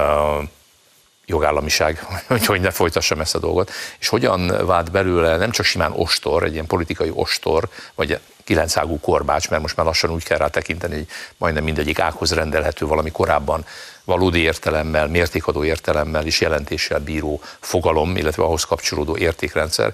[1.25, 5.91] jogállamiság, hogy, hogy ne folytassam ezt a dolgot, és hogyan vált belőle nem csak simán
[5.91, 10.47] ostor, egy ilyen politikai ostor, vagy kilencágú korbács, mert most már lassan úgy kell rá
[10.47, 11.07] tekinteni, hogy
[11.38, 13.65] majdnem mindegyik ághoz rendelhető valami korábban
[14.03, 19.93] valódi értelemmel, mértékadó értelemmel és jelentéssel bíró fogalom, illetve ahhoz kapcsolódó értékrendszer.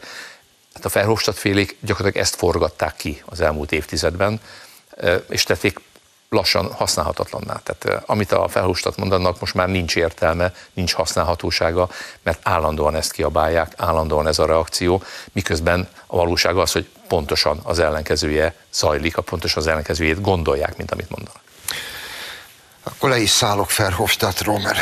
[0.74, 4.39] Hát a Verhofstadt félék gyakorlatilag ezt forgatták ki az elmúlt évtizedben,
[5.30, 5.80] és tették
[6.36, 7.62] lassan használhatatlanná.
[7.63, 11.89] Tehát amit a felhústat mondanak, most már nincs értelme, nincs használhatósága,
[12.24, 17.80] mert állandóan ezt kiabálják, állandóan ez a reakció, miközben a valóság az, hogy pontosan az
[17.80, 21.41] ellenkezője zajlik, a pontosan az ellenkezőjét gondolják, mint amit mondanak.
[22.84, 24.80] Akkor le is szállok Ferhofstadtról, mert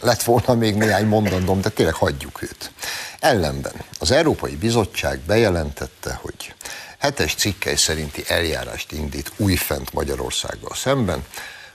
[0.00, 2.72] lett volna még néhány mondandom, de tényleg hagyjuk őt.
[3.20, 6.54] Ellenben az Európai Bizottság bejelentette, hogy
[7.00, 11.24] hetes cikkely szerinti eljárást indít újfent Magyarországgal szemben.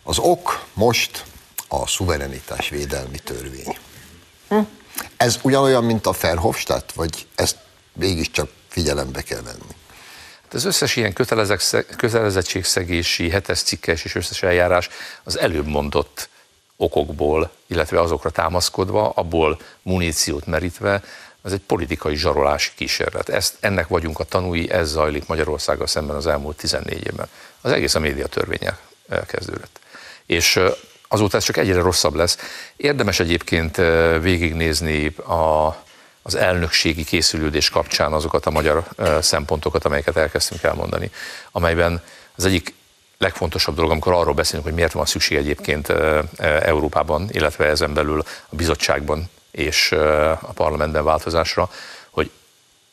[0.04, 1.24] Az ok most
[1.68, 3.78] a szuverenitás védelmi törvény.
[4.48, 4.60] Hm?
[5.18, 7.58] Ez ugyanolyan, mint a Verhofstadt, vagy ezt
[7.94, 9.76] mégiscsak figyelembe kell venni?
[10.44, 11.14] Hát az összes ilyen
[11.98, 14.90] kötelezettségszegési, hetes cikkes és összes eljárás
[15.24, 16.30] az előbb mondott
[16.78, 21.04] okokból, illetve azokra támaszkodva, abból muníciót merítve,
[21.46, 23.30] az egy politikai zsarolási kísérlet.
[23.30, 27.28] Ezt, ennek vagyunk a tanúi, ez zajlik Magyarországgal szemben az elmúlt 14 évben.
[27.62, 28.78] Az egész a média törvénye
[29.28, 29.80] kezdődött.
[30.26, 30.60] És
[31.08, 32.38] azóta ez csak egyre rosszabb lesz.
[32.76, 33.76] Érdemes egyébként
[34.22, 35.76] végignézni a,
[36.22, 38.84] az elnökségi készülődés kapcsán azokat a magyar
[39.22, 41.12] szempontokat, amelyeket elkezdtünk elmondani,
[41.52, 42.04] amelyben
[42.36, 42.74] az egyik
[43.18, 45.90] legfontosabb dolog, amikor arról beszélünk, hogy miért van szükség egyébként
[46.40, 49.92] Európában, illetve ezen belül a bizottságban és
[50.42, 51.70] a parlamentben változásra,
[52.10, 52.32] hogy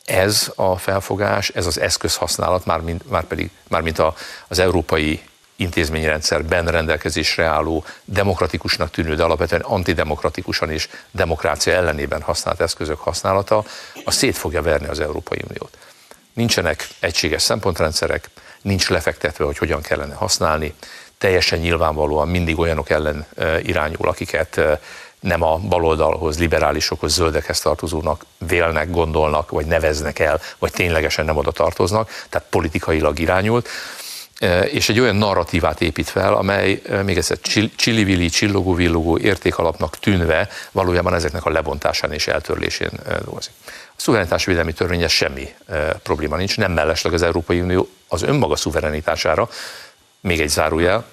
[0.05, 4.15] ez a felfogás, ez az eszközhasználat, már, mind, már pedig, már mint a,
[4.47, 5.21] az európai
[5.55, 13.63] intézményrendszerben rendelkezésre álló, demokratikusnak tűnő, de alapvetően antidemokratikusan és demokrácia ellenében használt eszközök használata,
[14.03, 15.77] a szét fogja verni az Európai Uniót.
[16.33, 18.29] Nincsenek egységes szempontrendszerek,
[18.61, 20.73] nincs lefektetve, hogy hogyan kellene használni,
[21.17, 23.25] teljesen nyilvánvalóan mindig olyanok ellen
[23.61, 24.61] irányul, akiket
[25.23, 31.51] nem a baloldalhoz, liberálisokhoz, zöldekhez tartozónak vélnek, gondolnak, vagy neveznek el, vagy ténylegesen nem oda
[31.51, 33.67] tartoznak, tehát politikailag irányult,
[34.37, 37.37] e, és egy olyan narratívát épít fel, amely e, még egyszer
[37.75, 43.53] csillivili, csillogó-villogó értékalapnak tűnve valójában ezeknek a lebontásán és eltörlésén e, dolgozik.
[43.67, 45.53] A szuverenitásvédelmi törvénye semmi
[46.03, 49.49] probléma nincs, nem mellesleg az Európai Unió az önmaga szuverenitására,
[50.21, 51.05] még egy zárójel,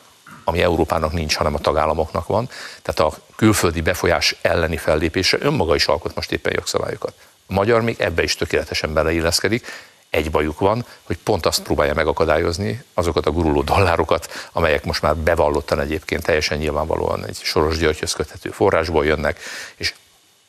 [0.51, 2.49] ami Európának nincs, hanem a tagállamoknak van.
[2.83, 7.13] Tehát a külföldi befolyás elleni fellépésre önmaga is alkot most éppen jogszabályokat.
[7.47, 9.67] A magyar még ebbe is tökéletesen beleilleszkedik,
[10.11, 15.17] egy bajuk van, hogy pont azt próbálja megakadályozni, azokat a guruló dollárokat, amelyek most már
[15.17, 19.41] bevallottan egyébként teljesen nyilvánvalóan egy Soros Györgyhöz köthető forrásból jönnek,
[19.77, 19.95] és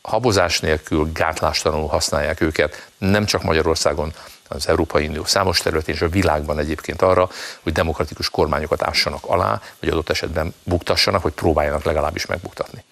[0.02, 4.14] habozás nélkül gátlástalanul használják őket, nem csak Magyarországon,
[4.54, 7.30] az Európai Unió számos területén és a világban egyébként arra,
[7.62, 12.84] hogy demokratikus kormányokat ássanak alá, vagy adott esetben buktassanak, vagy próbáljanak legalábbis megbuktatni.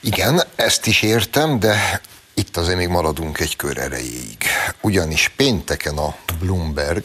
[0.00, 2.00] Igen, ezt is értem, de
[2.34, 4.44] itt azért még maradunk egy kör erejéig.
[4.80, 7.04] Ugyanis pénteken a Bloomberg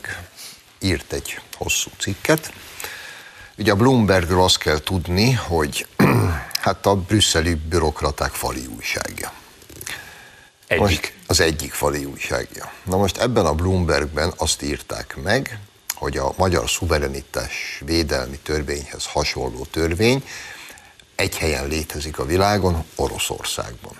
[0.79, 2.53] írt egy hosszú cikket.
[3.57, 5.87] Ugye a Bloombergről azt kell tudni, hogy
[6.65, 9.31] hát a brüsszeli bürokraták fali újságja.
[10.71, 10.83] Egyik.
[10.83, 12.71] Most az egyik fali újságja.
[12.83, 15.59] Na most ebben a Bloombergben azt írták meg,
[15.93, 20.23] hogy a magyar szuverenitás védelmi törvényhez hasonló törvény
[21.15, 23.93] egy helyen létezik a világon, Oroszországban.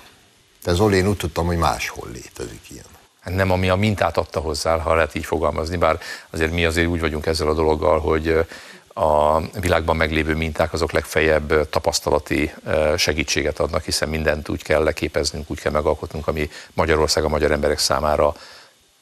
[0.63, 2.86] De Zoli, én úgy tudtam, hogy máshol létezik ilyen.
[3.19, 6.88] Hát nem, ami a mintát adta hozzá, ha lehet így fogalmazni, bár azért mi azért
[6.88, 8.45] úgy vagyunk ezzel a dologgal, hogy
[8.93, 12.54] a világban meglévő minták azok legfeljebb tapasztalati
[12.97, 17.80] segítséget adnak, hiszen mindent úgy kell leképeznünk, úgy kell megalkotnunk, ami Magyarország a magyar emberek
[17.80, 18.36] számára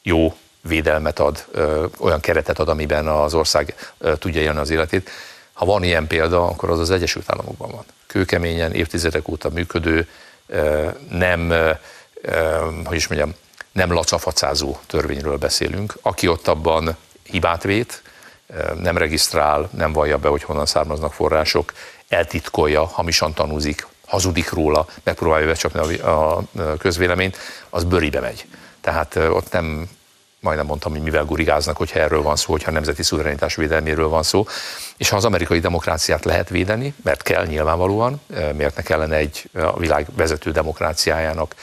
[0.02, 1.46] jó védelmet ad,
[1.98, 5.10] olyan keretet ad, amiben az ország tudja élni az életét.
[5.52, 7.84] Ha van ilyen példa, akkor az az Egyesült Államokban van.
[8.06, 10.08] Kőkeményen, évtizedek óta működő,
[11.10, 11.52] nem,
[12.84, 13.34] hogy is mondjam,
[13.72, 15.94] nem lacafacázó törvényről beszélünk.
[16.02, 18.02] Aki ott abban hibát vét,
[18.80, 21.72] nem regisztrál, nem vallja be, hogy honnan származnak források,
[22.08, 26.42] eltitkolja, hamisan tanúzik, hazudik róla, megpróbálja becsapni a
[26.78, 27.36] közvéleményt,
[27.70, 28.46] az bőribe megy.
[28.80, 29.88] Tehát ott nem
[30.40, 34.46] majdnem mondtam, hogy mivel gurigáznak, hogyha erről van szó, hogyha nemzeti szuverenitás védelméről van szó.
[34.96, 38.20] És ha az amerikai demokráciát lehet védeni, mert kell nyilvánvalóan,
[38.54, 41.54] miért ne kellene egy a világ vezető demokráciájának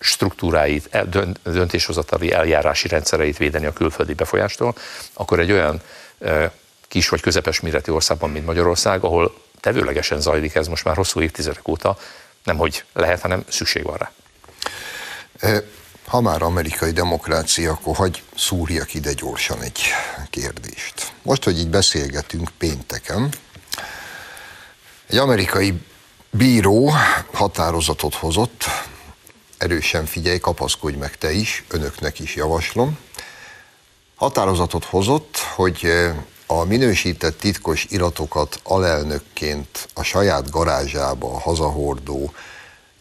[0.00, 1.06] struktúráit,
[1.42, 4.76] döntéshozatali eljárási rendszereit védeni a külföldi befolyástól,
[5.12, 5.82] akkor egy olyan
[6.88, 11.68] kis vagy közepes méretű országban, mint Magyarország, ahol tevőlegesen zajlik ez most már hosszú évtizedek
[11.68, 11.98] óta,
[12.44, 14.10] nem hogy lehet, hanem szükség van rá.
[16.06, 19.80] Ha már amerikai demokrácia, akkor hagy szúrjak ide gyorsan egy
[20.30, 21.12] kérdést.
[21.22, 23.28] Most, hogy így beszélgetünk pénteken,
[25.06, 25.74] egy amerikai
[26.30, 26.92] bíró
[27.32, 28.64] határozatot hozott,
[29.60, 32.98] erősen figyelj, kapaszkodj meg te is, önöknek is javaslom.
[34.14, 35.86] Határozatot hozott, hogy
[36.46, 42.32] a minősített titkos iratokat alelnökként a saját garázsába hazahordó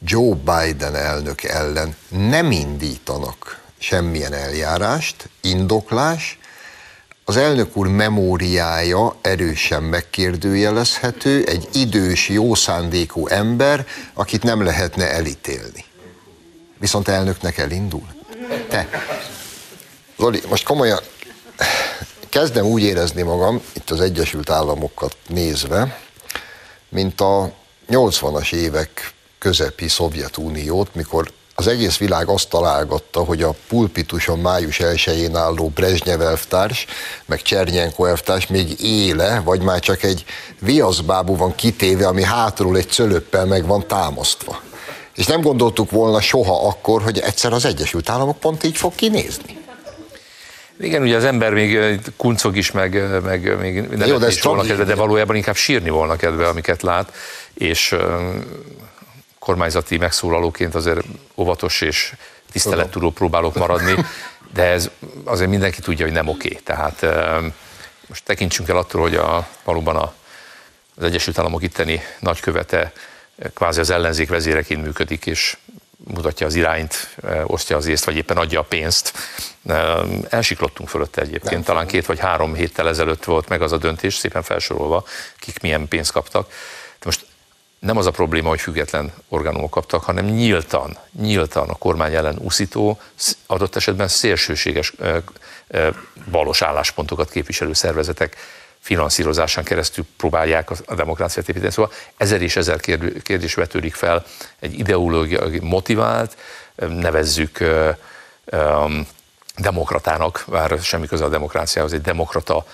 [0.01, 6.39] Joe Biden elnök ellen nem indítanak semmilyen eljárást, indoklás,
[7.25, 15.87] az elnök úr memóriája erősen megkérdőjelezhető, egy idős, jó szándékú ember, akit nem lehetne elítélni.
[16.79, 18.07] Viszont elnöknek elindul.
[18.69, 18.89] Te.
[20.17, 20.99] Zoli, most komolyan
[22.29, 25.99] kezdem úgy érezni magam, itt az Egyesült Államokat nézve,
[26.89, 27.51] mint a
[27.89, 35.35] 80-as évek közepi Szovjetuniót, mikor az egész világ azt találgatta, hogy a pulpituson május 1-én
[35.35, 36.85] álló Brezsnyev elvtárs,
[37.25, 40.25] meg Csernyenko elvtárs még éle, vagy már csak egy
[40.59, 44.61] viaszbábú van kitéve, ami hátról egy cölöppel meg van támasztva.
[45.19, 49.57] És nem gondoltuk volna soha akkor, hogy egyszer az Egyesült Államok pont így fog kinézni.
[50.79, 54.63] Igen, ugye az ember még kuncog is, meg, meg még nem Jó, de is volna
[54.63, 57.13] kedve, de valójában inkább sírni volna kedve, amiket lát,
[57.53, 57.95] és
[59.39, 61.05] kormányzati megszólalóként azért
[61.35, 62.13] óvatos és
[62.51, 63.95] tisztelettudó próbálok maradni,
[64.53, 64.89] de ez
[65.23, 66.59] azért mindenki tudja, hogy nem oké.
[66.63, 67.05] Tehát
[68.07, 70.13] most tekintsünk el attól, hogy a, valóban a,
[70.95, 72.91] az Egyesült Államok itteni nagykövete
[73.53, 75.57] kvázi az ellenzék vezéreként működik, és
[75.97, 79.13] mutatja az irányt, osztja az észt, vagy éppen adja a pénzt.
[80.29, 84.15] Elsiklottunk fölötte egyébként, Nem talán két vagy három héttel ezelőtt volt meg az a döntés,
[84.15, 85.03] szépen felsorolva,
[85.37, 86.49] kik milyen pénzt kaptak.
[86.99, 87.25] De most
[87.79, 92.99] nem az a probléma, hogy független orgánumok kaptak, hanem nyíltan, nyíltan a kormány ellen úszító,
[93.45, 94.93] adott esetben szélsőséges
[96.31, 98.35] balos álláspontokat képviselő szervezetek
[98.79, 101.71] finanszírozásán keresztül próbálják a demokráciát építeni.
[101.71, 102.79] Szóval ezer és ezer
[103.23, 104.25] kérdés vetődik fel,
[104.59, 106.37] egy ideológiai motivált,
[106.75, 107.63] nevezzük
[109.57, 112.65] demokratának, bár semmi köze a demokráciához, egy demokrata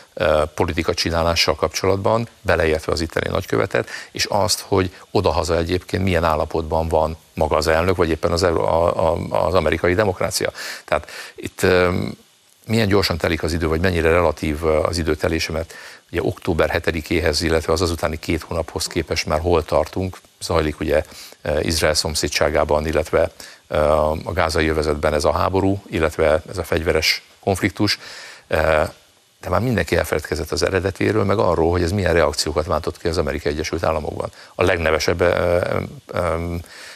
[0.56, 7.18] politika csinálással kapcsolatban, beleértve az itteni nagykövetet, és azt, hogy odahaza egyébként milyen állapotban van
[7.34, 8.44] maga az elnök, vagy éppen az,
[9.30, 10.52] az amerikai demokrácia.
[10.86, 11.66] Tehát itt
[12.68, 15.74] milyen gyorsan telik az idő, vagy mennyire relatív az időtelése, mert
[16.12, 21.04] ugye október 7-éhez, illetve az azutáni két hónaphoz képest már hol tartunk, zajlik ugye
[21.62, 23.32] Izrael szomszédságában, illetve
[24.24, 28.00] a gázai övezetben ez a háború, illetve ez a fegyveres konfliktus,
[29.42, 33.18] de már mindenki elfeledkezett az eredetéről, meg arról, hogy ez milyen reakciókat váltott ki az
[33.18, 34.32] Amerikai Egyesült Államokban.
[34.56, 35.24] A legnevesebb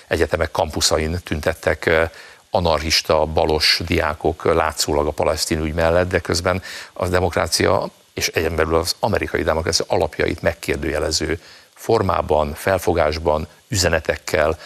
[0.08, 2.10] egyetemek kampuszain tüntettek
[2.50, 6.62] anarchista, balos diákok látszólag a palesztin ügy mellett, de közben
[6.94, 7.90] a demokrácia
[8.20, 11.42] és egyen belül az amerikai demokrácia alapjait megkérdőjelező
[11.74, 14.60] formában, felfogásban, üzenetekkel,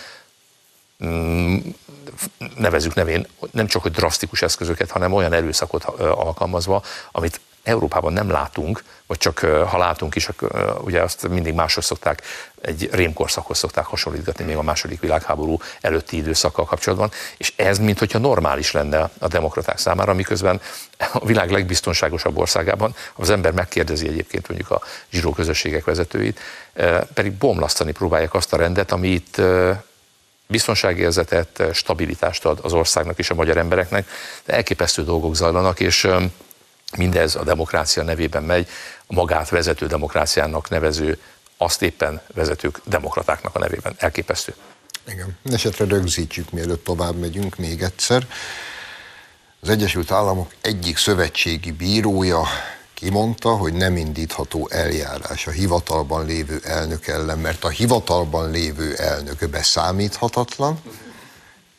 [1.05, 1.57] mm,
[2.57, 8.83] nevezük nevén, nem csak hogy drasztikus eszközöket, hanem olyan erőszakot alkalmazva, amit Európában nem látunk,
[9.07, 10.29] vagy csak ha látunk is,
[10.81, 12.21] ugye azt mindig máshoz szokták,
[12.61, 18.19] egy rémkorszakhoz szokták hasonlítgatni még a második világháború előtti időszakkal kapcsolatban, és ez, mint hogyha
[18.19, 20.61] normális lenne a demokraták számára, miközben
[21.13, 26.39] a világ legbiztonságosabb országában az ember megkérdezi egyébként mondjuk a zsíró közösségek vezetőit,
[27.13, 29.41] pedig bomlasztani próbálják azt a rendet, ami itt
[30.47, 34.07] biztonságérzetet, stabilitást ad az országnak és a magyar embereknek,
[34.45, 36.07] de elképesztő dolgok zajlanak, és
[36.97, 38.67] mindez a demokrácia nevében megy,
[39.07, 41.19] magát vezető demokráciának nevező,
[41.57, 43.93] azt éppen vezetők demokratáknak a nevében.
[43.97, 44.53] Elképesztő.
[45.07, 45.37] Igen.
[45.51, 48.27] Esetre rögzítjük, mielőtt tovább megyünk még egyszer.
[49.59, 52.43] Az Egyesült Államok egyik szövetségi bírója
[52.93, 59.49] kimondta, hogy nem indítható eljárás a hivatalban lévő elnök ellen, mert a hivatalban lévő elnök
[59.49, 60.79] beszámíthatatlan,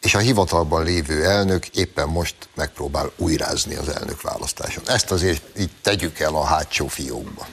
[0.04, 4.82] és a hivatalban lévő elnök éppen most megpróbál újrázni az elnök választáson.
[4.86, 7.46] Ezt azért így tegyük el a hátsó fiókba.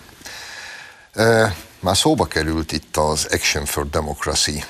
[1.79, 4.63] Már szóba került itt az Action for Democracy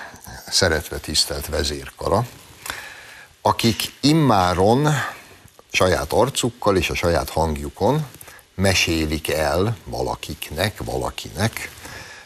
[0.49, 2.27] szeretve tisztelt vezérkara,
[3.41, 4.87] akik immáron
[5.71, 8.07] saját arcukkal és a saját hangjukon
[8.55, 11.71] mesélik el valakiknek, valakinek,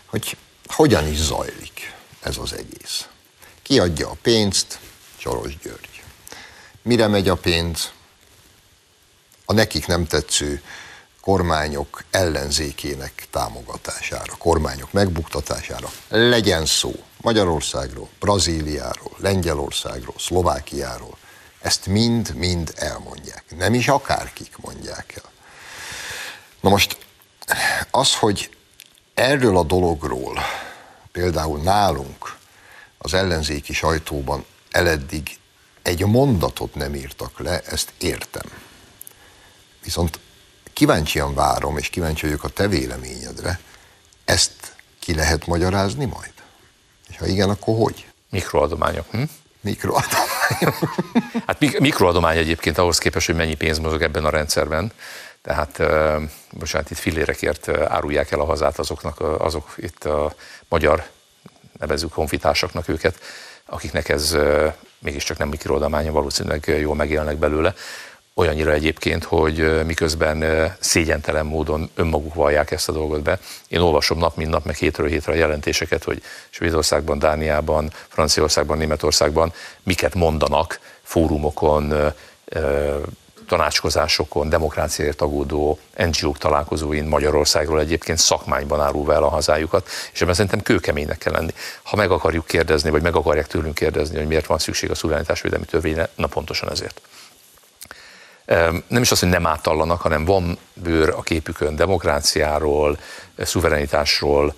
[0.06, 3.08] hogy hogyan is zajlik ez az egész.
[3.62, 4.80] Ki adja a pénzt?
[5.26, 6.04] Soros György.
[6.82, 7.92] Mire megy a pénz?
[9.46, 10.62] A nekik nem tetsző
[11.22, 15.90] kormányok ellenzékének támogatására, kormányok megbuktatására.
[16.08, 21.18] Legyen szó Magyarországról, Brazíliáról, Lengyelországról, Szlovákiáról,
[21.62, 23.44] Ezt mind-mind elmondják.
[23.58, 25.32] Nem is akárkik mondják el.
[26.60, 26.98] Na most
[27.92, 28.58] az, hogy
[29.14, 30.40] erről a dologról
[31.12, 32.38] például nálunk
[32.98, 34.46] az ellenzéki sajtóban
[34.76, 35.38] eleddig
[35.82, 38.52] egy mondatot nem írtak le, ezt értem.
[39.84, 40.20] Viszont
[40.74, 43.60] kíváncsian várom, és kíváncsi vagyok a te véleményedre,
[44.26, 46.34] ezt ki lehet magyarázni majd?
[47.10, 48.08] És ha igen, akkor hogy?
[48.30, 49.06] Mikroadományok.
[49.12, 49.24] Hm?
[49.62, 50.76] Mikroadományok.
[51.48, 54.92] hát mikroadomány egyébként ahhoz képest, hogy mennyi pénz mozog ebben a rendszerben.
[55.42, 55.82] Tehát,
[56.52, 60.36] bocsánat, itt fillérekért árulják el a hazát azoknak, azok itt a
[60.68, 61.10] magyar,
[61.78, 63.20] nevezük honfitársaknak őket,
[63.66, 64.38] akiknek ez
[65.00, 67.74] mégiscsak nem mikroadománya, valószínűleg jól megélnek belőle.
[68.34, 70.44] Olyannyira egyébként, hogy miközben
[70.80, 73.40] szégyentelen módon önmaguk vallják ezt a dolgot be.
[73.68, 79.54] Én olvasom nap, mint nap, meg hétről hétre a jelentéseket, hogy Svédországban, Dániában, Franciaországban, Németországban
[79.84, 82.14] miket mondanak fórumokon,
[83.48, 90.62] tanácskozásokon, demokráciáért agódó NGO-k találkozóin Magyarországról egyébként szakmányban árulva el a hazájukat, és ebben szerintem
[90.62, 91.54] kőkeménynek kell lenni.
[91.84, 95.66] Ha meg akarjuk kérdezni, vagy meg akarják tőlünk kérdezni, hogy miért van szükség a szuverenitásvédelmi
[95.66, 97.02] törvényre, na pontosan ezért.
[98.88, 102.98] Nem is az, hogy nem átallanak, hanem van bőr a képükön demokráciáról,
[103.38, 104.56] szuverenitásról,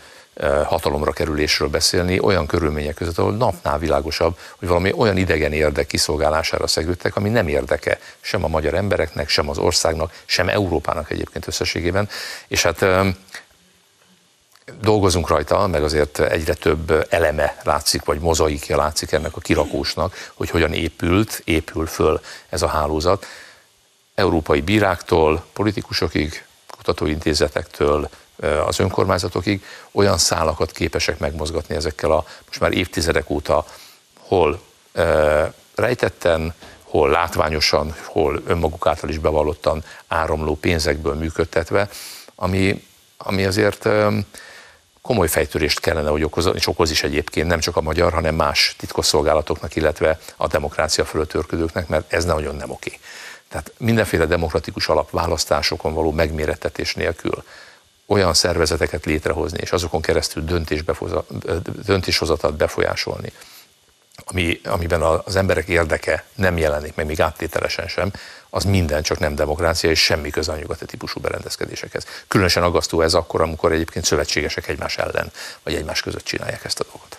[0.66, 6.68] hatalomra kerülésről beszélni olyan körülmények között, ahol napnál világosabb, hogy valami olyan idegen érdek kiszolgálására
[6.68, 12.10] szegődtek, ami nem érdeke sem a magyar embereknek, sem az országnak, sem Európának egyébként összességében.
[12.48, 12.86] És hát
[14.82, 20.50] dolgozunk rajta, meg azért egyre több eleme látszik, vagy mozaikja látszik ennek a kirakósnak, hogy
[20.50, 23.26] hogyan épült, épül föl ez a hálózat.
[24.16, 26.46] Európai bíráktól, politikusokig,
[26.78, 28.10] kutatóintézetektől,
[28.66, 33.66] az önkormányzatokig olyan szálakat képesek megmozgatni ezekkel a most már évtizedek óta
[34.20, 34.62] hol
[35.76, 41.90] rejtetten, hol látványosan, hol önmaguk által is bevallottan áramló pénzekből működtetve,
[42.36, 42.86] ami,
[43.18, 43.90] ami azért
[45.02, 48.76] komoly fejtörést kellene, hogy okoz, és okoz is egyébként nem csak a magyar, hanem más
[48.78, 53.00] titkosszolgálatoknak, illetve a demokrácia fölött törködőknek, mert ez nagyon nem oké.
[53.50, 57.44] Tehát mindenféle demokratikus alapválasztásokon való megmérettetés nélkül
[58.08, 60.44] olyan szervezeteket létrehozni, és azokon keresztül
[61.86, 63.32] döntéshozatat befolyásolni,
[64.26, 68.12] ami, amiben az emberek érdeke nem jelenik meg, még áttételesen sem,
[68.50, 72.06] az minden csak nem demokrácia, és semmi köze a nyugati típusú berendezkedésekhez.
[72.28, 75.32] Különösen aggasztó ez akkor, amikor egyébként szövetségesek egymás ellen,
[75.64, 77.18] vagy egymás között csinálják ezt a dolgot.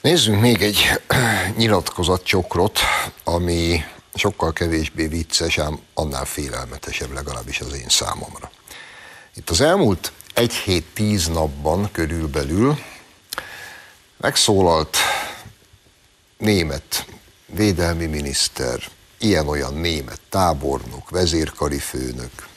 [0.00, 0.90] Nézzünk még egy
[1.56, 2.78] nyilatkozatcsokrot,
[3.24, 3.84] ami
[4.14, 8.50] sokkal kevésbé vicces, ám annál félelmetesebb legalábbis az én számomra.
[9.34, 12.78] Itt az elmúlt egy hét tíz napban körülbelül
[14.16, 14.96] megszólalt
[16.38, 17.06] német
[17.46, 22.48] védelmi miniszter, ilyen-olyan német tábornok, vezérkari főnök,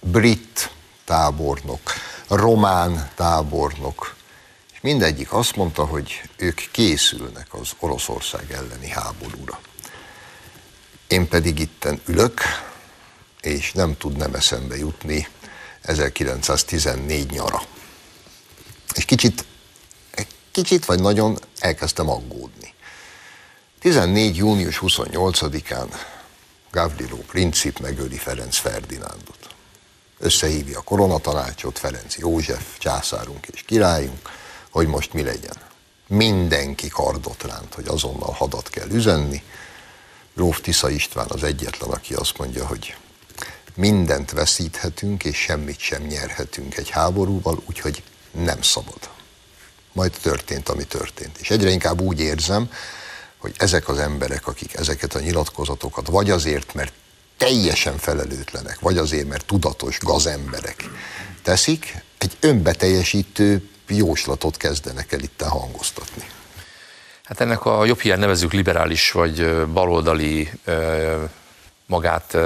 [0.00, 0.70] brit
[1.04, 1.80] tábornok,
[2.28, 4.14] román tábornok,
[4.72, 9.60] és mindegyik azt mondta, hogy ők készülnek az Oroszország elleni háborúra.
[11.06, 12.40] Én pedig itten ülök,
[13.40, 15.28] és nem tud nem eszembe jutni
[15.84, 17.62] 1914 nyara.
[18.94, 19.44] És kicsit,
[20.50, 22.74] kicsit vagy nagyon elkezdtem aggódni.
[23.80, 24.36] 14.
[24.36, 25.88] június 28-án
[26.70, 29.38] Gavrilo Princip megöli Ferenc Ferdinándot.
[30.18, 34.30] Összehívja a koronatanácsot, Ferenc József, császárunk és királyunk,
[34.70, 35.56] hogy most mi legyen.
[36.06, 39.42] Mindenki kardot ránt, hogy azonnal hadat kell üzenni.
[40.34, 42.96] Gróf Tisza István az egyetlen, aki azt mondja, hogy
[43.74, 49.10] mindent veszíthetünk, és semmit sem nyerhetünk egy háborúval, úgyhogy nem szabad.
[49.92, 51.38] Majd történt, ami történt.
[51.38, 52.70] És egyre inkább úgy érzem,
[53.38, 56.92] hogy ezek az emberek, akik ezeket a nyilatkozatokat, vagy azért, mert
[57.36, 60.84] teljesen felelőtlenek, vagy azért, mert tudatos gazemberek
[61.42, 66.26] teszik, egy önbeteljesítő jóslatot kezdenek el itt hangoztatni.
[67.24, 70.50] Hát ennek a jobb hiány nevezük liberális vagy baloldali
[71.86, 72.36] magát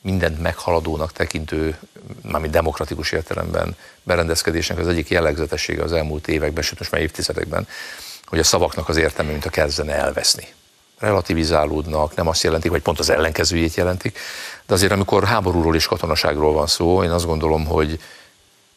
[0.00, 1.78] mindent meghaladónak tekintő,
[2.22, 7.68] mármint demokratikus értelemben berendezkedésnek az egyik jellegzetessége az elmúlt években, sőt most már évtizedekben,
[8.26, 10.46] hogy a szavaknak az értelme, mint a kezdene elveszni.
[10.98, 14.18] Relativizálódnak, nem azt jelentik, vagy pont az ellenkezőjét jelentik,
[14.66, 18.00] de azért amikor háborúról és katonaságról van szó, én azt gondolom, hogy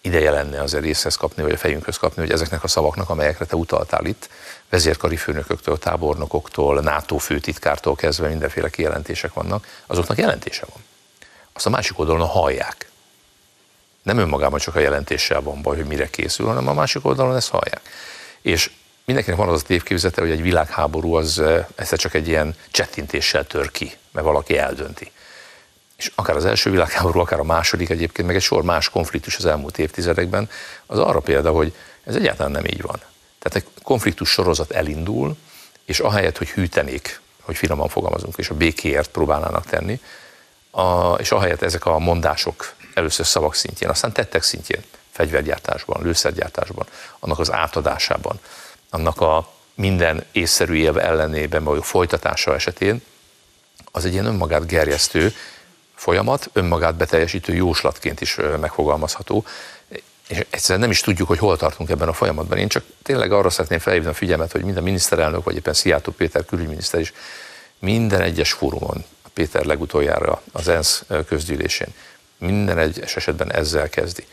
[0.01, 3.55] ideje lenne azért részhez kapni, vagy a fejünkhöz kapni, hogy ezeknek a szavaknak, amelyekre te
[3.55, 4.29] utaltál itt,
[4.69, 10.83] vezérkari főnököktől, tábornokoktól, NATO főtitkártól kezdve mindenféle kijelentések vannak, azoknak jelentése van
[11.53, 12.89] azt a másik oldalon hallják.
[14.03, 17.49] Nem önmagában csak a jelentéssel van baj, hogy mire készül, hanem a másik oldalon ezt
[17.49, 17.81] hallják.
[18.41, 18.71] És
[19.05, 21.41] mindenkinek van az a tévképzete, hogy egy világháború az
[21.75, 25.11] egyszer csak egy ilyen csettintéssel tör ki, mert valaki eldönti.
[25.97, 29.45] És akár az első világháború, akár a második egyébként, meg egy sor más konfliktus az
[29.45, 30.49] elmúlt évtizedekben,
[30.85, 31.73] az arra példa, hogy
[32.03, 33.01] ez egyáltalán nem így van.
[33.39, 35.37] Tehát egy konfliktus sorozat elindul,
[35.85, 39.99] és ahelyett, hogy hűtenék, hogy finoman fogalmazunk, és a békéért próbálnának tenni,
[40.71, 46.85] a, és ahelyett ezek a mondások először szavak szintjén, aztán tettek szintjén, fegyvergyártásban, lőszergyártásban,
[47.19, 48.39] annak az átadásában,
[48.89, 53.01] annak a minden észszerű élve ellenében, a folytatása esetén,
[53.91, 55.33] az egy ilyen önmagát gerjesztő
[55.95, 59.45] folyamat, önmagát beteljesítő jóslatként is megfogalmazható,
[60.27, 62.57] és egyszerűen nem is tudjuk, hogy hol tartunk ebben a folyamatban.
[62.57, 66.45] Én csak tényleg arra szeretném felhívni a figyelmet, hogy minden miniszterelnök, vagy éppen Szijjártó Péter
[66.45, 67.13] külügyminiszter is
[67.79, 71.93] minden egyes fórumon, a Péter legutoljára az ENSZ közgyűlésén,
[72.37, 74.25] minden egyes esetben ezzel kezdi.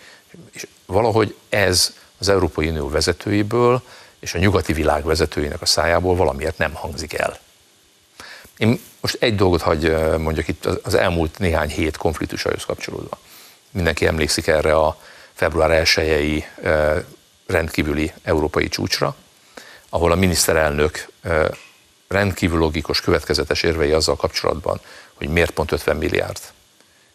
[0.53, 3.83] És valahogy ez az Európai Unió vezetőiből
[4.21, 7.39] és a nyugati világ vezetőinek a szájából valamiért nem hangzik el.
[8.57, 13.19] Én most egy dolgot hagy mondjak itt az elmúlt néhány hét konfliktusaihoz kapcsolódva.
[13.71, 15.01] Mindenki emlékszik erre a
[15.33, 16.47] február 1
[17.47, 19.17] rendkívüli európai csúcsra,
[19.89, 21.09] ahol a miniszterelnök
[22.09, 24.81] rendkívül logikus, következetes érvei azzal kapcsolatban,
[25.15, 26.41] hogy miért pont 50 milliárd,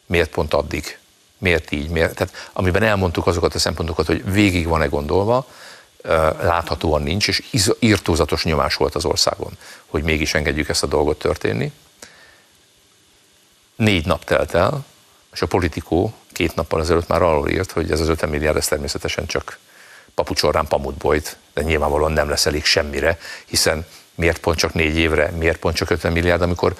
[0.06, 0.98] miért pont addig,
[1.38, 5.48] miért így, miért, tehát amiben elmondtuk azokat a szempontokat, hogy végig van-e gondolva,
[6.39, 7.44] láthatóan nincs, és
[7.80, 11.72] írtózatos nyomás volt az országon, hogy mégis engedjük ezt a dolgot történni.
[13.76, 14.86] Négy nap telt el,
[15.34, 18.68] és a politikó két nappal ezelőtt már arról írt, hogy ez az 50 milliárd, ez
[18.68, 19.58] természetesen csak
[20.14, 23.86] papucsorrán pamutbojt, de nyilvánvalóan nem lesz elég semmire, hiszen
[24.16, 26.76] miért pont csak négy évre, miért pont csak 50 milliárd, amikor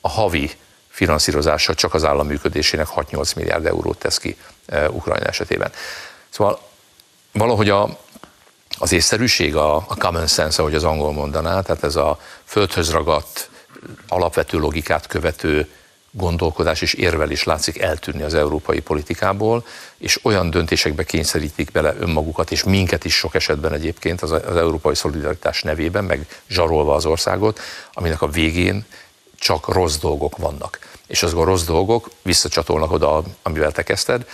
[0.00, 0.50] a havi
[0.88, 4.36] finanszírozása csak az állam működésének 6-8 milliárd eurót tesz ki
[4.68, 5.72] uh, Ukrajna esetében.
[6.28, 6.60] Szóval
[7.32, 7.98] valahogy a,
[8.78, 13.50] az észszerűség, a, a common sense, ahogy az angol mondaná, tehát ez a földhöz ragadt,
[14.08, 15.68] alapvető logikát követő
[16.18, 19.66] gondolkodás és érvelés látszik eltűnni az európai politikából,
[19.98, 24.94] és olyan döntésekbe kényszerítik bele önmagukat, és minket is sok esetben egyébként az, az európai
[24.94, 27.60] szolidaritás nevében, meg zsarolva az országot,
[27.92, 28.84] aminek a végén
[29.38, 30.78] csak rossz dolgok vannak.
[31.06, 34.28] És azok a rossz dolgok visszacsatolnak oda, amivel te kezdted,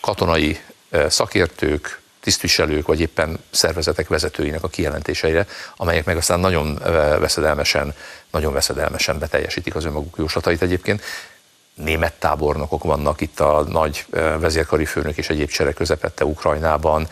[0.00, 0.60] katonai
[0.90, 5.46] eh, szakértők, tisztviselők, vagy éppen szervezetek vezetőinek a kijelentéseire,
[5.76, 6.74] amelyek meg aztán nagyon
[7.20, 7.94] veszedelmesen,
[8.30, 11.02] nagyon veszedelmesen beteljesítik az önmaguk jóslatait egyébként.
[11.74, 14.06] Német tábornokok vannak itt a nagy
[14.38, 17.08] vezérkari főnök és egyéb csere közepette Ukrajnában,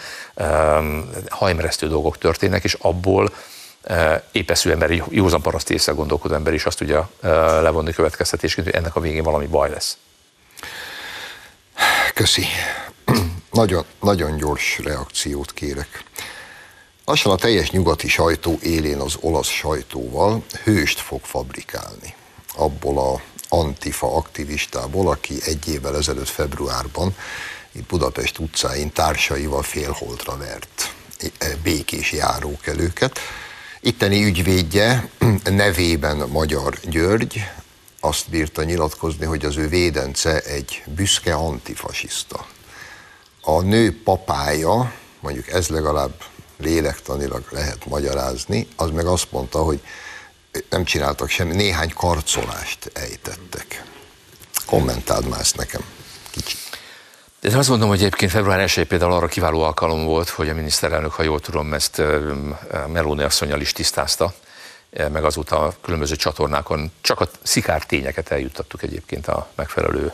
[1.29, 3.33] hajmeresztő dolgok történnek, és abból
[4.33, 7.11] épeszű ember, józan paraszt észre gondolkodó ember is azt tudja
[7.61, 9.97] levonni következtetésként, hogy ennek a végén valami baj lesz.
[12.15, 12.47] Köszi.
[13.59, 16.05] Nagyon, nagyon gyors reakciót kérek.
[17.05, 22.15] Lassan a teljes nyugati sajtó élén az olasz sajtóval hőst fog fabrikálni.
[22.57, 27.17] Abból a antifa aktivistából, aki egy évvel ezelőtt februárban
[27.73, 30.95] itt Budapest utcáin társaival félholtra vert
[31.39, 33.19] e, békés járókelőket.
[33.81, 35.11] Itteni ügyvédje
[35.45, 37.45] nevében Magyar György
[38.01, 42.47] azt bírta nyilatkozni, hogy az ő védence egy büszke antifasiszta
[43.49, 46.12] a nő papája, mondjuk ez legalább
[46.57, 49.80] lélektanilag lehet magyarázni, az meg azt mondta, hogy
[50.70, 53.84] nem csináltak semmi, néhány karcolást ejtettek.
[54.66, 55.80] Kommentáld már ezt nekem
[56.30, 56.59] kicsit.
[57.40, 61.12] De azt mondom, hogy egyébként február 1 például arra kiváló alkalom volt, hogy a miniszterelnök,
[61.12, 62.03] ha jól tudom, ezt
[62.86, 64.34] Melóni asszonyjal is tisztázta,
[64.90, 70.12] meg azóta a különböző csatornákon csak a szikár tényeket eljuttattuk egyébként a megfelelő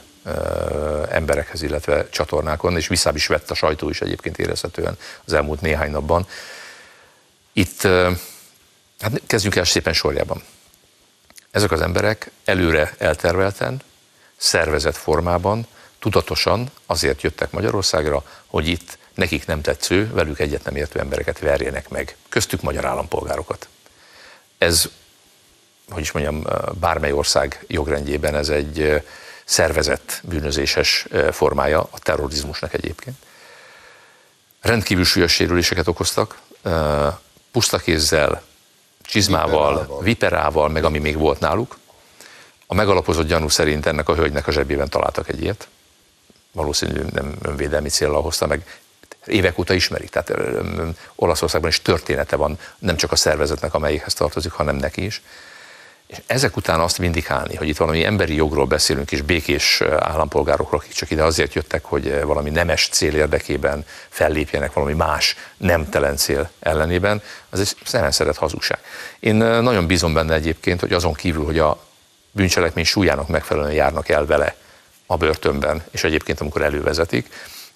[1.11, 5.91] emberekhez, illetve csatornákon, és vissza is vett a sajtó is egyébként érezhetően az elmúlt néhány
[5.91, 6.27] napban.
[7.53, 7.83] Itt,
[9.01, 10.43] hát kezdjünk el szépen sorjában.
[11.51, 13.81] Ezek az emberek előre eltervelten,
[14.37, 15.67] szervezett formában,
[15.99, 21.89] tudatosan azért jöttek Magyarországra, hogy itt nekik nem tetsző, velük egyet nem értő embereket verjenek
[21.89, 23.69] meg, köztük magyar állampolgárokat.
[24.59, 24.89] Ez,
[25.91, 26.45] hogy is mondjam,
[26.81, 29.03] bármely ország jogrendjében ez egy
[29.45, 33.17] szervezett bűnözéses formája a terrorizmusnak egyébként.
[34.61, 36.39] Rendkívül súlyos sérüléseket okoztak,
[37.53, 38.43] puszta kézzel,
[39.03, 40.03] csizmával, viperával.
[40.03, 41.79] viperával, meg ami még volt náluk.
[42.67, 45.69] A megalapozott gyanú szerint ennek a hölgynek a zsebében találtak egy ilyet.
[46.53, 48.81] Valószínűleg nem önvédelmi célra hozta meg.
[49.27, 50.33] Évek óta ismerik, tehát
[51.15, 55.23] Olaszországban is története van, nem csak a szervezetnek, amelyikhez tartozik, hanem neki is.
[56.07, 60.93] És ezek után azt vindikálni, hogy itt valami emberi jogról beszélünk, és békés állampolgárokról, akik
[60.93, 67.23] csak ide azért jöttek, hogy valami nemes cél érdekében fellépjenek valami más nemtelen cél ellenében,
[67.51, 68.79] az egy szemenszeret hazugság.
[69.21, 71.87] Én nagyon bízom benne egyébként, hogy azon kívül, hogy a
[72.31, 74.57] bűncselekmény súlyának megfelelően járnak el vele
[75.07, 77.29] a börtönben, és egyébként amikor elővezetik,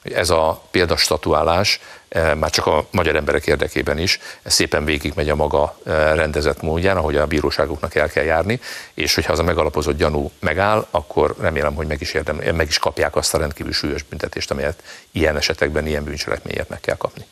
[0.03, 5.35] hogy ez a példastatuálás eh, már csak a magyar emberek érdekében is szépen végigmegy a
[5.35, 8.61] maga eh, rendezett módján, ahogy a bíróságoknak el kell járni,
[8.95, 12.79] és hogyha az a megalapozott gyanú megáll, akkor remélem, hogy meg is, érdem, meg is
[12.79, 17.27] kapják azt a rendkívül súlyos büntetést, amelyet ilyen esetekben, ilyen bűncselekményért meg kell kapni.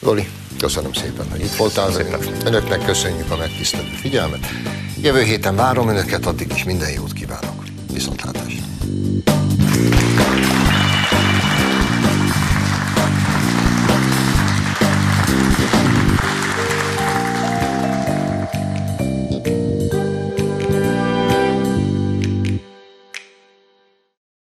[0.00, 0.28] Loli,
[0.58, 2.26] köszönöm szépen, hogy itt voltál velünk.
[2.44, 4.46] Önöknek köszönjük a megtisztelő figyelmet.
[5.02, 7.62] Jövő héten várom Önöket, addig is minden jót kívánok.
[7.92, 8.62] Viszontlátásra!